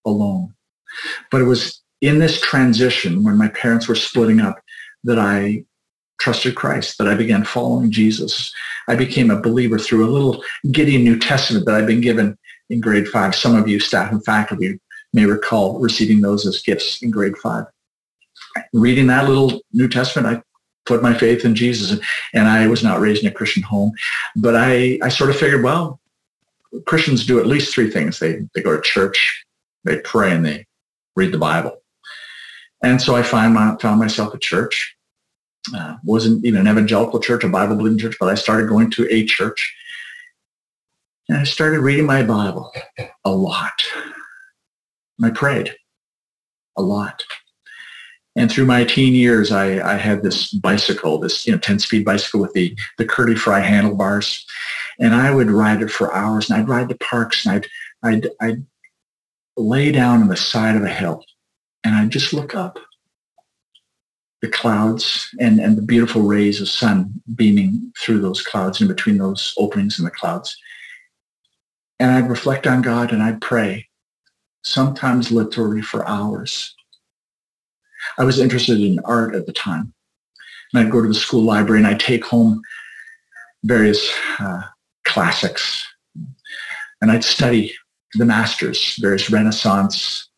alone. 0.05 0.55
But 1.31 1.42
it 1.42 1.44
was 1.44 1.83
in 2.01 2.18
this 2.18 2.40
transition 2.40 3.22
when 3.22 3.37
my 3.37 3.48
parents 3.48 3.87
were 3.87 3.94
splitting 3.94 4.40
up 4.40 4.59
that 5.05 5.18
I 5.18 5.64
trusted 6.18 6.57
Christ, 6.57 6.98
that 6.98 7.09
I 7.09 7.14
began 7.14 7.44
following 7.44 7.90
Jesus. 7.90 8.53
I 8.88 8.96
became 8.96 9.31
a 9.31 9.40
believer 9.40 9.79
through 9.79 10.05
a 10.05 10.11
little 10.11 10.42
Gideon 10.72 11.05
New 11.05 11.18
Testament 11.18 11.66
that 11.66 11.74
I'd 11.74 11.87
been 11.87 12.01
given 12.01 12.37
in 12.70 12.81
grade 12.81 13.09
five. 13.09 13.35
Some 13.35 13.55
of 13.55 13.68
you, 13.68 13.79
staff 13.79 14.11
and 14.11 14.24
faculty, 14.24 14.81
may 15.12 15.27
recall 15.27 15.79
receiving 15.79 16.20
those 16.20 16.46
as 16.46 16.62
gifts 16.62 17.03
in 17.03 17.11
grade 17.11 17.37
five. 17.38 17.64
Reading 18.72 19.07
that 19.09 19.29
little 19.29 19.61
New 19.72 19.88
Testament, 19.88 20.27
I 20.27 20.42
put 20.88 21.03
my 21.03 21.14
faith 21.14 21.44
in 21.44 21.55
Jesus. 21.55 22.01
And 22.35 22.48
I 22.48 22.66
was 22.66 22.83
not 22.83 23.01
raised 23.01 23.22
in 23.22 23.31
a 23.31 23.35
Christian 23.35 23.62
home, 23.62 23.92
but 24.35 24.57
I, 24.57 24.98
I 25.03 25.11
sort 25.11 25.31
of 25.31 25.37
figured, 25.37 25.62
well, 25.62 26.01
Christians 26.87 27.27
do 27.27 27.38
at 27.38 27.46
least 27.46 27.72
three 27.72 27.90
things. 27.90 28.18
They, 28.18 28.40
they 28.55 28.62
go 28.62 28.74
to 28.74 28.83
church, 28.83 29.44
they 29.85 30.01
pray, 30.01 30.33
and 30.33 30.44
they 30.44 30.66
read 31.14 31.33
the 31.33 31.38
Bible. 31.38 31.77
And 32.83 33.01
so 33.01 33.14
I 33.14 33.22
find 33.22 33.55
my, 33.55 33.77
found 33.81 34.01
myself 34.01 34.35
at 34.35 34.40
church. 34.40 34.94
Uh, 35.74 35.96
wasn't 36.03 36.44
even 36.44 36.61
an 36.61 36.68
evangelical 36.68 37.20
church, 37.20 37.44
a 37.44 37.48
Bible 37.48 37.77
believing 37.77 37.98
church, 37.98 38.16
but 38.18 38.31
I 38.31 38.35
started 38.35 38.68
going 38.68 38.90
to 38.92 39.07
a 39.11 39.27
church. 39.27 39.74
And 41.29 41.38
I 41.38 41.44
started 41.44 41.81
reading 41.81 42.07
my 42.07 42.22
Bible 42.22 42.72
a 43.24 43.31
lot. 43.31 43.85
And 45.18 45.27
I 45.27 45.31
prayed 45.31 45.74
a 46.77 46.83
lot. 46.83 47.22
And 48.38 48.51
through 48.51 48.66
my 48.66 48.85
teen 48.85 49.16
years, 49.16 49.51
I, 49.51 49.94
I 49.94 49.96
had 49.96 50.22
this 50.22 50.53
bicycle, 50.53 51.18
this 51.18 51.44
you 51.44 51.53
know 51.53 51.59
10-speed 51.59 52.05
bicycle 52.05 52.40
with 52.40 52.53
the 52.53 52.79
the 52.96 53.05
Curly 53.05 53.35
Fry 53.35 53.59
handlebars, 53.59 54.46
and 55.01 55.12
I 55.12 55.35
would 55.35 55.51
ride 55.51 55.83
it 55.83 55.90
for 55.90 56.14
hours. 56.14 56.48
And 56.48 56.61
I'd 56.61 56.68
ride 56.68 56.88
the 56.88 56.98
parks, 56.98 57.44
and 57.44 57.57
I'd 57.57 57.66
I'd 58.05 58.31
I'd 58.40 58.64
lay 59.57 59.90
down 59.90 60.22
on 60.22 60.29
the 60.29 60.37
side 60.37 60.77
of 60.77 60.85
a 60.85 60.88
hill, 60.88 61.24
and 61.83 61.96
I'd 61.96 62.11
just 62.11 62.33
look 62.33 62.55
up 62.55 62.79
the 64.40 64.48
clouds 64.48 65.29
and, 65.40 65.59
and 65.59 65.77
the 65.77 65.83
beautiful 65.83 66.22
rays 66.22 66.61
of 66.61 66.68
sun 66.68 67.20
beaming 67.35 67.92
through 67.98 68.20
those 68.20 68.40
clouds 68.40 68.81
and 68.81 68.87
between 68.87 69.18
those 69.18 69.53
openings 69.59 69.98
in 69.98 70.05
the 70.05 70.12
clouds. 70.12 70.57
And 71.98 72.12
I'd 72.12 72.31
reflect 72.31 72.68
on 72.68 72.83
God 72.83 73.12
and 73.12 73.20
I'd 73.20 73.40
pray, 73.40 73.88
sometimes 74.62 75.33
literally 75.33 75.83
for 75.83 76.07
hours. 76.07 76.77
I 78.18 78.24
was 78.24 78.38
interested 78.38 78.80
in 78.80 79.00
art 79.04 79.34
at 79.34 79.46
the 79.46 79.52
time. 79.52 79.92
And 80.72 80.84
I'd 80.84 80.92
go 80.92 81.02
to 81.02 81.08
the 81.08 81.14
school 81.14 81.42
library 81.42 81.80
and 81.80 81.87
I'd 81.87 82.00
take 82.00 82.24
home 82.24 82.61
various 83.64 84.12
uh, 84.38 84.62
classics. 85.06 85.87
And 87.00 87.11
I'd 87.11 87.24
study 87.24 87.74
the 88.14 88.24
masters, 88.24 88.96
various 89.00 89.30
Renaissance 89.30 90.28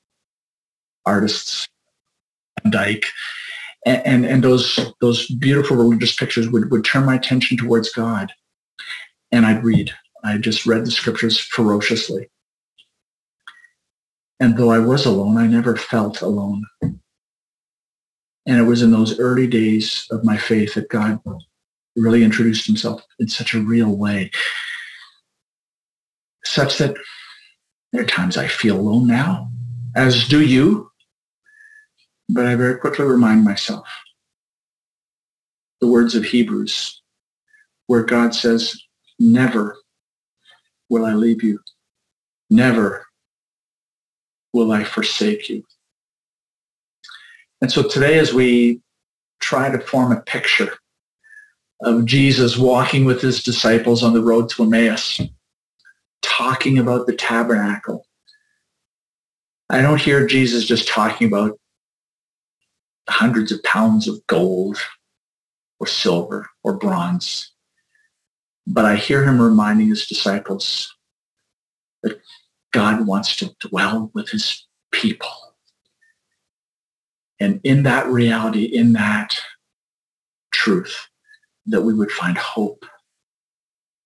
artists, 1.06 1.68
Dyck, 2.68 3.04
and, 3.86 4.06
and, 4.06 4.26
and 4.26 4.44
those, 4.44 4.78
those 5.00 5.26
beautiful 5.26 5.76
religious 5.76 6.14
pictures 6.14 6.48
would, 6.50 6.70
would 6.70 6.84
turn 6.84 7.06
my 7.06 7.14
attention 7.14 7.56
towards 7.56 7.90
God. 7.90 8.32
And 9.32 9.46
I'd 9.46 9.64
read. 9.64 9.92
I 10.22 10.36
just 10.36 10.66
read 10.66 10.84
the 10.84 10.90
scriptures 10.90 11.38
ferociously. 11.38 12.28
And 14.38 14.56
though 14.56 14.70
I 14.70 14.78
was 14.78 15.06
alone, 15.06 15.36
I 15.38 15.46
never 15.46 15.76
felt 15.76 16.20
alone. 16.20 16.64
And 18.46 18.58
it 18.58 18.64
was 18.64 18.82
in 18.82 18.90
those 18.90 19.18
early 19.18 19.46
days 19.46 20.06
of 20.10 20.24
my 20.24 20.36
faith 20.36 20.74
that 20.74 20.88
God 20.88 21.20
really 21.96 22.24
introduced 22.24 22.66
himself 22.66 23.02
in 23.18 23.28
such 23.28 23.54
a 23.54 23.60
real 23.60 23.94
way, 23.94 24.30
such 26.44 26.78
that 26.78 26.96
there 27.92 28.02
are 28.02 28.06
times 28.06 28.36
I 28.36 28.46
feel 28.48 28.78
alone 28.78 29.06
now, 29.06 29.50
as 29.94 30.26
do 30.28 30.42
you. 30.42 30.90
But 32.28 32.46
I 32.46 32.54
very 32.54 32.76
quickly 32.76 33.04
remind 33.04 33.44
myself 33.44 33.86
the 35.80 35.88
words 35.88 36.14
of 36.14 36.24
Hebrews, 36.24 37.02
where 37.88 38.04
God 38.04 38.34
says, 38.34 38.80
never 39.18 39.76
will 40.88 41.04
I 41.04 41.14
leave 41.14 41.42
you. 41.42 41.58
Never 42.48 43.06
will 44.52 44.72
I 44.72 44.84
forsake 44.84 45.48
you. 45.48 45.64
And 47.60 47.70
so 47.70 47.82
today 47.82 48.18
as 48.18 48.32
we 48.32 48.80
try 49.40 49.70
to 49.70 49.78
form 49.78 50.12
a 50.12 50.20
picture 50.20 50.74
of 51.82 52.04
Jesus 52.04 52.58
walking 52.58 53.04
with 53.04 53.20
his 53.20 53.42
disciples 53.42 54.02
on 54.02 54.12
the 54.12 54.22
road 54.22 54.48
to 54.50 54.62
Emmaus, 54.62 55.20
talking 56.22 56.78
about 56.78 57.06
the 57.06 57.14
tabernacle, 57.14 58.06
I 59.68 59.82
don't 59.82 60.00
hear 60.00 60.26
Jesus 60.26 60.64
just 60.66 60.88
talking 60.88 61.26
about 61.26 61.58
hundreds 63.08 63.52
of 63.52 63.62
pounds 63.62 64.08
of 64.08 64.26
gold 64.26 64.78
or 65.78 65.86
silver 65.86 66.48
or 66.62 66.74
bronze. 66.74 67.52
But 68.66 68.84
I 68.84 68.96
hear 68.96 69.24
him 69.24 69.40
reminding 69.40 69.88
his 69.88 70.06
disciples 70.06 70.94
that 72.02 72.20
God 72.72 73.06
wants 73.06 73.36
to 73.36 73.54
dwell 73.60 74.10
with 74.14 74.28
his 74.30 74.66
people. 74.92 75.49
And 77.40 77.60
in 77.64 77.84
that 77.84 78.06
reality, 78.06 78.64
in 78.64 78.92
that 78.92 79.40
truth, 80.52 81.08
that 81.66 81.82
we 81.82 81.94
would 81.94 82.12
find 82.12 82.36
hope 82.36 82.84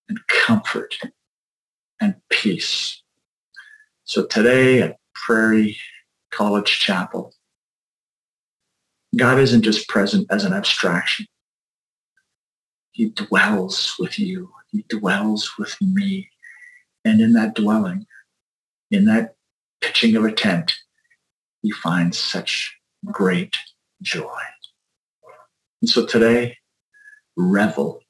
and 0.09 0.19
comfort 0.29 0.97
and 2.01 2.15
peace. 2.31 3.03
So 4.05 4.25
today 4.27 4.83
at 4.83 4.99
Prairie 5.15 5.77
College 6.31 6.79
Chapel, 6.79 7.33
God 9.17 9.39
isn't 9.39 9.63
just 9.63 9.89
present 9.89 10.27
as 10.31 10.45
an 10.45 10.53
abstraction. 10.53 11.27
He 12.93 13.11
dwells 13.11 13.95
with 13.99 14.19
you. 14.19 14.51
He 14.71 14.85
dwells 14.89 15.53
with 15.59 15.77
me. 15.81 16.31
And 17.05 17.21
in 17.21 17.33
that 17.33 17.55
dwelling, 17.55 18.07
in 18.91 19.05
that 19.07 19.35
pitching 19.81 20.17
of 20.17 20.25
a 20.25 20.33
tent, 20.33 20.75
he 21.63 21.71
finds 21.71 22.19
such 22.19 22.77
great 23.05 23.57
joy. 24.03 24.41
And 25.81 25.89
so 25.89 26.07
today, 26.07 26.57
revel 27.37 28.01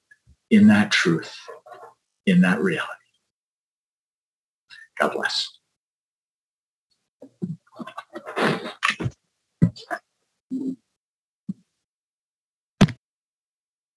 in 0.50 0.68
that 0.68 0.92
truth, 0.92 1.37
in 2.26 2.40
that 2.42 2.61
reality. 2.61 2.90
God 4.98 5.12
bless. 5.12 5.48